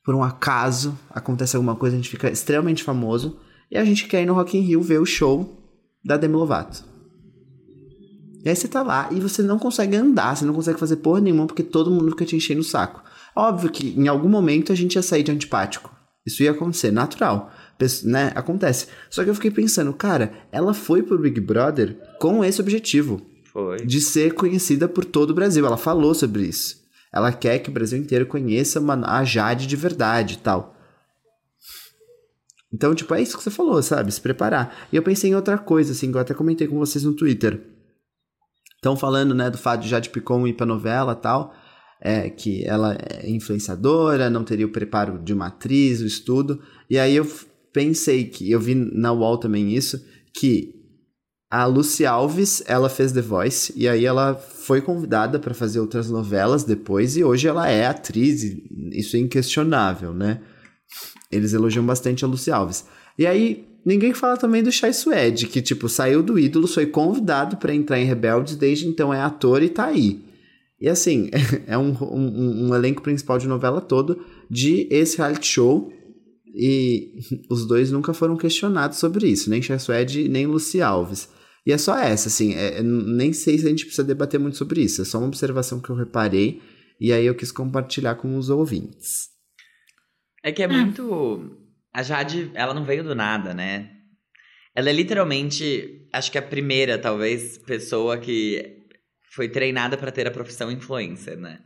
[0.05, 3.37] por um acaso, acontece alguma coisa, a gente fica extremamente famoso
[3.71, 5.61] e a gente quer ir no Rock in Rio ver o show
[6.05, 6.85] da Demi Lovato.
[8.45, 11.21] E aí você tá lá e você não consegue andar, você não consegue fazer porra
[11.21, 13.03] nenhuma porque todo mundo fica te enchendo o saco.
[13.35, 15.91] Óbvio que em algum momento a gente ia sair de antipático.
[16.27, 17.51] Isso ia acontecer, natural.
[18.05, 18.33] Né?
[18.35, 18.87] Acontece.
[19.11, 23.21] Só que eu fiquei pensando, cara, ela foi pro Big Brother com esse objetivo.
[23.53, 23.79] Foi.
[23.79, 25.65] De ser conhecida por todo o Brasil.
[25.65, 26.83] Ela falou sobre isso.
[27.13, 30.75] Ela quer que o Brasil inteiro conheça uma, a Jade de verdade e tal.
[32.73, 34.11] Então, tipo, é isso que você falou, sabe?
[34.11, 34.89] Se preparar.
[34.93, 37.61] E eu pensei em outra coisa, assim, que eu até comentei com vocês no Twitter.
[38.75, 41.55] Estão falando, né, do fato de Jade Picon ir pra novela e tal,
[42.01, 46.61] é, que ela é influenciadora, não teria o preparo de uma atriz, o estudo.
[46.91, 47.25] E aí eu
[47.75, 50.03] pensei que, eu vi na UOL também isso,
[50.33, 50.73] que
[51.51, 56.09] a Lucy Alves, ela fez The Voice, e aí ela foi convidada para fazer outras
[56.09, 58.43] novelas depois, e hoje ela é atriz,
[58.93, 60.41] isso é inquestionável, né?
[61.31, 62.87] Eles elogiam bastante a Lucy Alves.
[63.19, 67.57] E aí, ninguém fala também do Chai Suede, que, tipo, saiu do ídolo, foi convidado
[67.57, 70.25] para entrar em Rebeldes, desde então é ator e tá aí.
[70.81, 71.31] E assim,
[71.67, 75.93] é um, um, um elenco principal de novela todo de esse reality show.
[76.55, 77.19] E
[77.51, 81.29] os dois nunca foram questionados sobre isso, nem Chai Suede nem Lucy Alves.
[81.67, 84.83] E é só essa, assim, é, nem sei se a gente precisa debater muito sobre
[84.83, 86.61] isso, é só uma observação que eu reparei
[87.01, 89.29] e aí eu quis compartilhar com os ouvintes.
[90.43, 91.59] É que é muito.
[91.93, 93.91] A Jade, ela não veio do nada, né?
[94.75, 98.85] Ela é literalmente, acho que a primeira, talvez, pessoa que
[99.31, 101.61] foi treinada para ter a profissão influencer, né?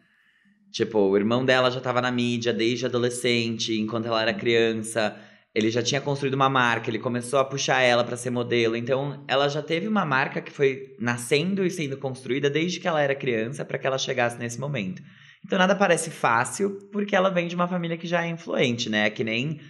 [0.73, 5.17] Tipo, o irmão dela já tava na mídia desde adolescente, enquanto ela era criança.
[5.55, 8.77] Ele já tinha construído uma marca, ele começou a puxar ela para ser modelo.
[8.77, 13.01] Então, ela já teve uma marca que foi nascendo e sendo construída desde que ela
[13.01, 15.03] era criança para que ela chegasse nesse momento.
[15.45, 19.09] Então nada parece fácil, porque ela vem de uma família que já é influente, né?
[19.11, 19.61] Que nem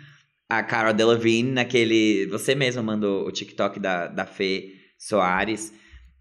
[0.49, 2.27] a Cara Delevingne naquele...
[2.27, 5.73] Você mesmo mandou o TikTok da, da Fê Soares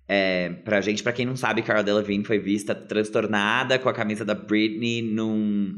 [0.07, 1.03] é, pra gente.
[1.03, 5.77] Pra quem não sabe, Cara Delevingne foi vista transtornada com a camisa da Britney num,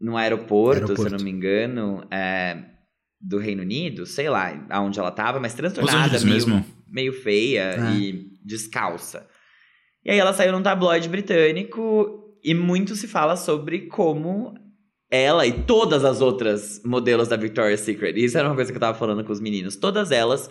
[0.00, 1.02] num aeroporto, aeroporto.
[1.02, 2.64] se eu não me engano, é,
[3.20, 4.06] do Reino Unido.
[4.06, 6.64] Sei lá aonde ela tava, mas transtornada, meio, mesmo.
[6.88, 7.94] meio feia é.
[7.96, 9.26] e descalça.
[10.04, 14.54] E aí ela saiu num tabloide britânico e muito se fala sobre como
[15.10, 18.80] ela e todas as outras modelos da Victoria's Secret, isso era uma coisa que eu
[18.80, 20.50] tava falando com os meninos, todas elas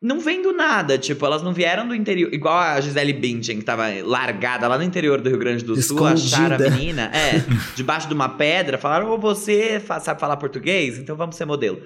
[0.00, 3.64] não vêm do nada, tipo, elas não vieram do interior, igual a Gisele Bündchen, que
[3.64, 7.42] tava largada lá no interior do Rio Grande do Sul, acharam a menina, é,
[7.74, 10.98] debaixo de uma pedra, falaram, ô, oh, você sabe falar português?
[10.98, 11.82] Então vamos ser modelo.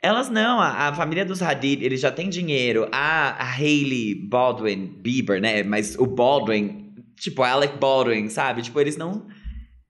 [0.00, 4.94] Elas não, a, a, família dos Hadid, eles já têm dinheiro, a, a Hailey Baldwin
[5.02, 6.86] Bieber, né, mas o Baldwin
[7.18, 8.62] tipo, Alec Baldwin, sabe?
[8.62, 9.26] Tipo, eles não.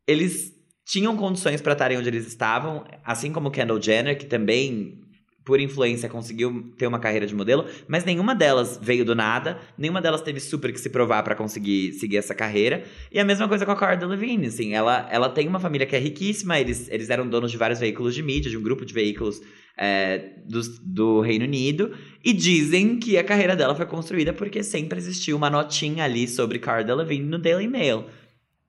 [0.06, 0.52] Eles
[0.86, 5.00] tinham condições para estarem onde eles estavam, assim como Kendall Jenner, que também,
[5.46, 10.02] por influência, conseguiu ter uma carreira de modelo, mas nenhuma delas veio do nada, nenhuma
[10.02, 12.82] delas teve super que se provar para conseguir seguir essa carreira.
[13.12, 15.94] E a mesma coisa com a Cara Delevingne, assim, ela, ela tem uma família que
[15.94, 18.92] é riquíssima, eles, eles eram donos de vários veículos de mídia, de um grupo de
[18.92, 19.40] veículos
[19.78, 21.96] é, do, do Reino Unido.
[22.24, 26.58] E dizem que a carreira dela foi construída porque sempre existiu uma notinha ali sobre
[26.58, 28.06] Cara Delevingne no Daily Mail.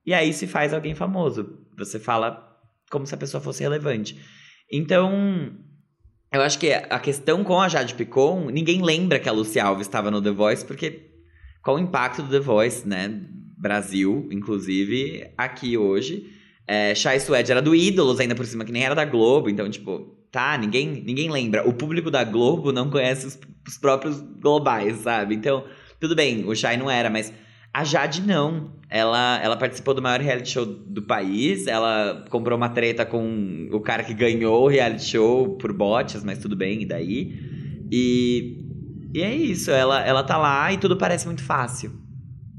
[0.06, 1.58] E aí se faz alguém famoso.
[1.76, 2.56] Você fala
[2.92, 4.16] como se a pessoa fosse relevante.
[4.72, 5.58] Então,
[6.38, 9.88] eu acho que a questão com a Jade Picon, ninguém lembra que a Lucy Alves
[9.88, 11.12] estava no The Voice, porque
[11.64, 13.22] qual o impacto do The Voice, né?
[13.58, 16.32] Brasil, inclusive, aqui hoje.
[16.68, 19.70] É, Shai Suede era do Ídolos ainda por cima, que nem era da Globo, então,
[19.70, 20.58] tipo, tá?
[20.58, 21.68] Ninguém, ninguém lembra.
[21.68, 25.34] O público da Globo não conhece os, os próprios globais, sabe?
[25.34, 25.66] Então,
[26.00, 27.34] tudo bem, o Shai não era, mas
[27.78, 28.72] a Jade não.
[28.90, 33.80] Ela, ela participou do maior reality show do país, ela comprou uma treta com o
[33.82, 37.38] cara que ganhou o reality show por bots, mas tudo bem, e daí?
[37.92, 38.66] E,
[39.14, 41.92] e é isso, ela, ela tá lá e tudo parece muito fácil.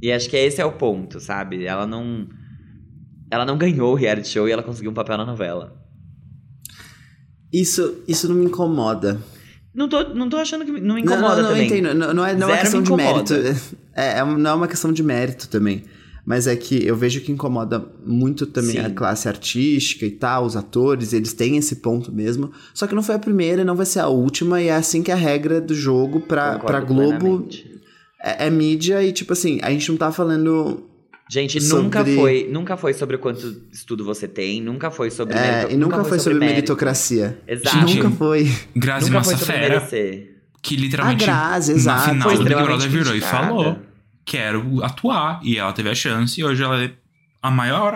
[0.00, 1.64] E acho que esse é o ponto, sabe?
[1.64, 2.28] Ela não.
[3.28, 5.82] Ela não ganhou o reality show e ela conseguiu um papel na novela.
[7.52, 9.20] Isso, isso não me incomoda.
[9.78, 11.66] Não tô, não tô achando que não me incomoda não, não, não, também.
[11.66, 11.94] Entendo.
[11.94, 13.34] Não, não é, não é uma questão de mérito.
[13.94, 15.84] É, é, não é uma questão de mérito também.
[16.26, 18.80] Mas é que eu vejo que incomoda muito também Sim.
[18.80, 22.50] a classe artística e tal, os atores, eles têm esse ponto mesmo.
[22.74, 25.12] Só que não foi a primeira, não vai ser a última, e é assim que
[25.12, 27.48] é a regra do jogo pra, pra Globo.
[28.20, 30.87] É, é, mídia e, tipo assim, a gente não tá falando
[31.30, 31.84] Gente, sobre...
[31.84, 35.72] nunca foi, nunca foi sobre quanto estudo você tem, nunca foi sobre É, merito...
[35.72, 37.38] e nunca, nunca foi, sobre, sobre meritocracia.
[37.46, 37.76] Exato.
[37.76, 38.50] Nunca foi.
[38.74, 39.86] Grazi nunca Massafera,
[40.62, 42.14] que literalmente a Grazi, exato.
[42.14, 43.78] na final do Big Brother virou e falou:
[44.24, 45.40] "Quero atuar".
[45.42, 46.92] E ela teve a chance e hoje ela é
[47.42, 47.94] a maior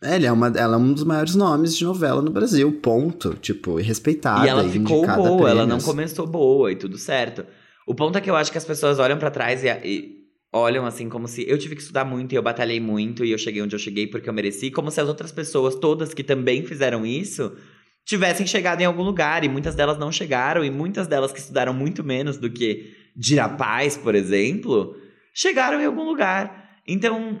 [0.00, 3.34] É, ela é, uma, ela é um dos maiores nomes de novela no Brasil, ponto.
[3.34, 4.46] Tipo, respeitada.
[4.46, 7.44] E ela ficou boa, ela não começou boa e tudo certo.
[7.86, 10.15] O ponto é que eu acho que as pessoas olham para trás e, e
[10.56, 13.38] olham assim como se eu tive que estudar muito e eu batalhei muito e eu
[13.38, 16.64] cheguei onde eu cheguei porque eu mereci, como se as outras pessoas todas que também
[16.64, 17.52] fizeram isso
[18.06, 19.44] tivessem chegado em algum lugar.
[19.44, 23.48] E muitas delas não chegaram, e muitas delas que estudaram muito menos do que Dira
[23.48, 24.96] Paz, por exemplo,
[25.34, 26.78] chegaram em algum lugar.
[26.86, 27.40] Então,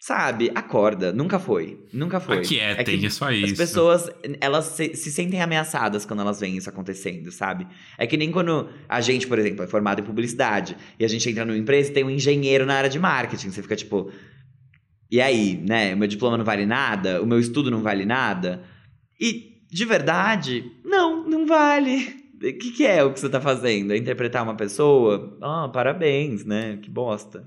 [0.00, 1.12] sabe, acorda.
[1.12, 1.78] Nunca foi.
[1.92, 2.38] Nunca foi.
[2.38, 3.52] Aquietem, é, que é só isso.
[3.52, 7.66] As pessoas, elas se, se, sentem ameaçadas quando elas veem isso acontecendo, sabe?
[7.98, 11.28] É que nem quando a gente, por exemplo, é formado em publicidade e a gente
[11.28, 13.50] entra numa empresa e tem um engenheiro na área de marketing.
[13.50, 14.10] Você fica tipo.
[15.10, 15.94] E aí, né?
[15.94, 17.20] O meu diploma não vale nada?
[17.22, 18.62] O meu estudo não vale nada?
[19.20, 22.19] E, de verdade, não, não vale.
[22.40, 23.92] O que, que, é o que você tá fazendo?
[23.92, 25.36] É interpretar uma pessoa?
[25.42, 26.78] Ah, parabéns, né?
[26.80, 27.46] Que bosta.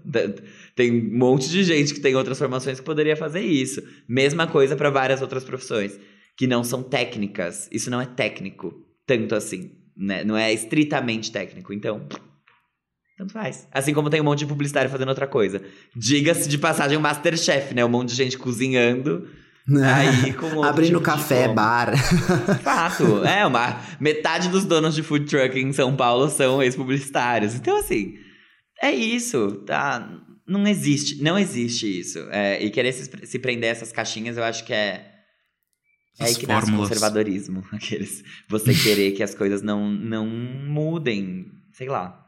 [0.75, 3.81] Tem um monte de gente que tem outras formações que poderia fazer isso.
[4.07, 5.99] Mesma coisa para várias outras profissões
[6.37, 7.67] que não são técnicas.
[7.71, 10.23] Isso não é técnico, tanto assim, né?
[10.23, 11.73] Não é estritamente técnico.
[11.73, 12.07] Então,
[13.17, 13.67] tanto faz.
[13.71, 15.59] Assim como tem um monte de publicitário fazendo outra coisa.
[15.95, 17.83] Diga-se de passagem, o Masterchef, né?
[17.83, 19.27] Um monte de gente cozinhando
[19.83, 21.93] Aí, com Abrindo café, bar.
[22.61, 23.23] Fato.
[23.23, 27.55] É, uma, metade dos donos de food truck em São Paulo são ex-publicitários.
[27.55, 28.15] Então, assim,
[28.81, 30.09] é isso, tá?
[30.45, 32.19] Não existe, não existe isso.
[32.29, 35.09] É, e querer se, se prender a essas caixinhas, eu acho que é.
[36.19, 37.65] É aí que nasce o conservadorismo.
[37.71, 41.45] Aqueles, você querer que as coisas não, não mudem.
[41.71, 42.19] Sei lá.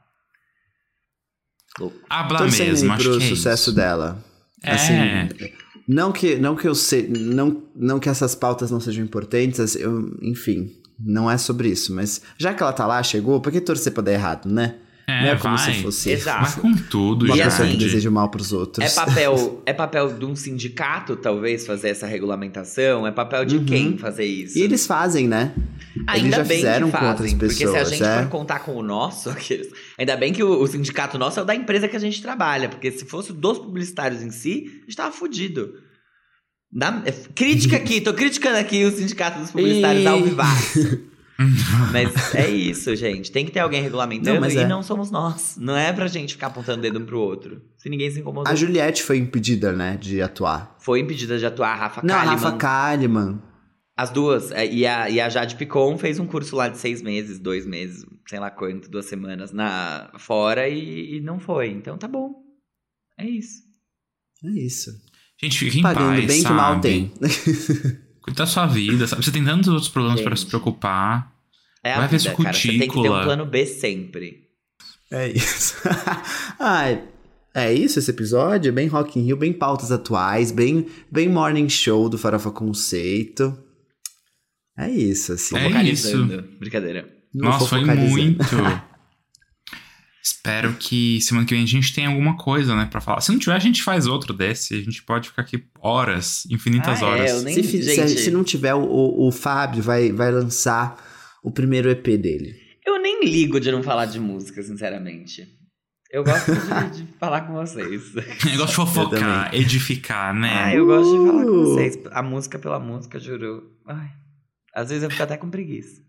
[2.10, 3.76] Habla mesmo, acho pro que é sucesso isso.
[3.76, 4.24] dela.
[4.64, 4.72] É.
[4.72, 4.96] Assim,
[5.88, 10.16] não que, não que eu sei, não, não que essas pautas não sejam importantes, eu,
[10.22, 13.92] enfim, não é sobre isso, mas já que ela tá lá, chegou, por que torcer
[13.94, 14.76] pra dar errado, né?
[15.08, 15.72] É, não é como vai.
[15.72, 16.42] se fosse Exato.
[16.42, 18.84] Mas com tudo, uma pessoa que deseja o mal pros outros.
[18.84, 23.06] É papel, é papel de um sindicato, talvez, fazer essa regulamentação?
[23.06, 23.66] É papel de Uhum.
[23.66, 24.58] quem fazer isso?
[24.58, 25.54] E eles fazem, né?
[26.08, 28.22] Ainda eles já bem fizeram que com outras fazem, porque se a pessoas, gente é.
[28.24, 31.46] for contar com o nosso, aqueles- ainda bem que o, o sindicato nosso é o
[31.46, 34.96] da empresa que a gente trabalha, porque se fosse dos publicitários em si, a gente
[34.96, 35.74] tava fudido.
[36.72, 40.08] Dá- é, crítica aqui, tô criticando aqui o sindicato dos publicitários Ih.
[40.08, 41.00] ao vivaço.
[41.92, 43.30] Mas é isso, gente.
[43.30, 44.66] Tem que ter alguém regulamentando Não, mas e é.
[44.68, 45.58] não somos nós.
[45.60, 47.62] Não é pra gente ficar apontando o dedo um pro outro.
[47.78, 48.50] Se ninguém se incomodou.
[48.50, 50.78] A Juliette foi impedida, né, de atuar.
[50.80, 52.36] Foi impedida de atuar a Rafa Não, Kalimann.
[52.38, 53.42] Rafa Kalimann.
[53.98, 54.52] As duas.
[54.52, 57.66] é, E a, e a Jade Picon fez um curso lá de seis meses, dois
[57.66, 61.70] meses, sei lá quanto, duas semanas na, fora e, e não foi.
[61.70, 62.34] Então tá bom.
[63.18, 63.64] É isso.
[64.44, 64.92] É isso.
[65.42, 66.54] Gente, fica em Pagando paz, bem sabe?
[66.56, 67.12] que mal tem.
[68.22, 69.24] Cuida da sua vida, sabe?
[69.24, 70.40] Você tem tantos outros problemas pra Gente.
[70.40, 71.34] se preocupar.
[71.84, 72.54] É a Vai ver vida, sua cara.
[72.58, 73.24] Você tem que ter um cutícula.
[73.24, 74.46] plano B sempre.
[75.12, 75.76] É isso.
[76.60, 77.08] Ai,
[77.54, 82.10] é isso esse episódio, bem Rock in Rio, bem pautas atuais, bem, bem morning show
[82.10, 83.58] do Farofa Conceito.
[84.78, 85.56] É isso, assim.
[85.58, 86.44] É Focalizando.
[86.60, 87.08] Brincadeira.
[87.34, 88.44] Não Nossa, foi muito.
[90.24, 93.22] Espero que semana que vem a gente tenha alguma coisa, né, pra falar.
[93.22, 94.74] Se não tiver, a gente faz outro desse.
[94.74, 97.32] A gente pode ficar aqui horas, infinitas Ah, é, horas.
[97.32, 98.20] eu nem- Se, fi- se, Gente.
[98.20, 100.98] se não tiver, o, o, o Fábio vai, vai lançar
[101.44, 102.56] o primeiro EP dele.
[102.86, 105.48] Eu nem ligo de não falar de música, sinceramente.
[106.12, 108.02] Eu gosto de, de falar com vocês.
[108.52, 110.50] Eu gosto de fofocar, edificar, né?
[110.54, 111.66] Ah, eu gosto de falar com Uh.
[111.74, 112.00] vocês.
[112.12, 113.64] A música pela música, juro.
[113.88, 114.10] Ai.
[114.76, 116.02] Às vezes eu fico até com preguiça.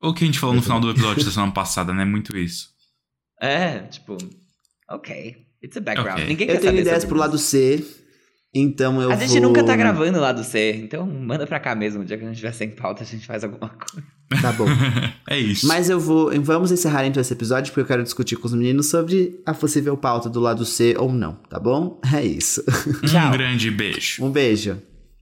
[0.00, 2.04] O que a gente falou no final do episódio da semana passada, né?
[2.04, 2.70] Muito isso.
[3.40, 4.16] É, tipo,
[4.88, 5.46] ok.
[5.62, 6.20] It's a background.
[6.20, 6.26] Ok.
[6.26, 7.84] Ninguém quer Eu tenho ideias pro lado C,
[8.54, 9.26] então eu A vou...
[9.26, 12.02] gente nunca tá gravando lá do C, então manda pra cá mesmo.
[12.02, 14.06] O dia que a gente estiver sem pauta, a gente faz alguma coisa.
[14.40, 14.66] Tá bom.
[15.28, 15.66] é isso.
[15.66, 16.30] Mas eu vou.
[16.42, 19.96] Vamos encerrar então esse episódio, porque eu quero discutir com os meninos sobre a possível
[19.96, 22.00] pauta do lado C ou não, tá bom?
[22.14, 22.64] É isso.
[23.02, 24.24] Um grande beijo.
[24.24, 24.80] Um beijo.